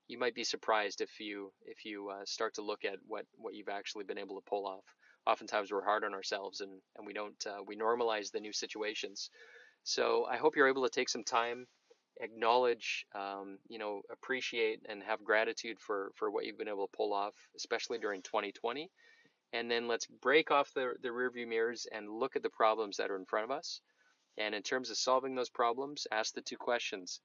you 0.09 0.18
might 0.18 0.35
be 0.35 0.44
surprised 0.44 1.00
if 1.00 1.20
you 1.20 1.52
if 1.66 1.85
you 1.85 2.09
uh, 2.09 2.24
start 2.24 2.54
to 2.54 2.62
look 2.62 2.85
at 2.85 2.96
what 3.07 3.26
what 3.37 3.54
you've 3.54 3.68
actually 3.68 4.04
been 4.04 4.18
able 4.18 4.37
to 4.37 4.48
pull 4.48 4.66
off. 4.66 4.85
Oftentimes 5.26 5.70
we're 5.70 5.85
hard 5.85 6.04
on 6.04 6.14
ourselves 6.14 6.61
and 6.61 6.81
and 6.96 7.07
we 7.07 7.12
don't 7.12 7.46
uh, 7.46 7.62
we 7.66 7.76
normalize 7.76 8.31
the 8.31 8.40
new 8.40 8.52
situations. 8.52 9.31
So 9.85 10.26
I 10.31 10.38
hope 10.38 10.57
you're 10.57 10.68
able 10.68 10.85
to 10.85 10.90
take 10.90 11.09
some 11.09 11.24
time, 11.24 11.66
acknowledge, 12.20 13.07
um, 13.14 13.59
you 13.68 13.78
know, 13.78 14.02
appreciate 14.11 14.81
and 14.88 15.02
have 15.02 15.22
gratitude 15.22 15.78
for 15.78 16.11
for 16.16 16.31
what 16.31 16.46
you've 16.46 16.59
been 16.59 16.68
able 16.68 16.87
to 16.87 16.96
pull 16.96 17.12
off, 17.12 17.35
especially 17.57 17.98
during 17.98 18.22
2020. 18.22 18.90
And 19.53 19.71
then 19.71 19.89
let's 19.89 20.07
break 20.07 20.51
off 20.51 20.73
the 20.75 20.95
the 21.03 21.09
rearview 21.09 21.49
mirrors 21.49 21.87
and 21.91 22.11
look 22.11 22.37
at 22.37 22.43
the 22.43 22.51
problems 22.51 22.97
that 22.99 23.11
are 23.11 23.17
in 23.17 23.25
front 23.25 23.45
of 23.45 23.51
us 23.51 23.81
and 24.39 24.55
in 24.55 24.63
terms 24.63 24.89
of 24.89 24.97
solving 24.97 25.35
those 25.35 25.51
problems, 25.51 26.07
ask 26.13 26.33
the 26.33 26.41
two 26.41 26.57
questions. 26.57 27.21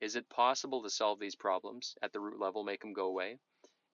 Is 0.00 0.16
it 0.16 0.28
possible 0.28 0.82
to 0.82 0.90
solve 0.90 1.18
these 1.18 1.34
problems 1.34 1.94
at 2.02 2.12
the 2.12 2.20
root 2.20 2.38
level, 2.38 2.62
make 2.62 2.80
them 2.80 2.92
go 2.92 3.06
away? 3.06 3.38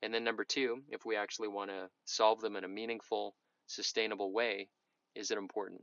And 0.03 0.13
then 0.13 0.25
number 0.25 0.45
two, 0.45 0.83
if 0.91 1.05
we 1.05 1.17
actually 1.17 1.49
want 1.49 1.71
to 1.71 1.89
solve 2.05 2.41
them 2.41 2.57
in 2.57 2.65
a 2.65 2.69
meaningful, 2.69 3.35
sustainable 3.67 4.33
way, 4.33 4.69
is 5.15 5.31
it 5.31 5.39
important? 5.39 5.83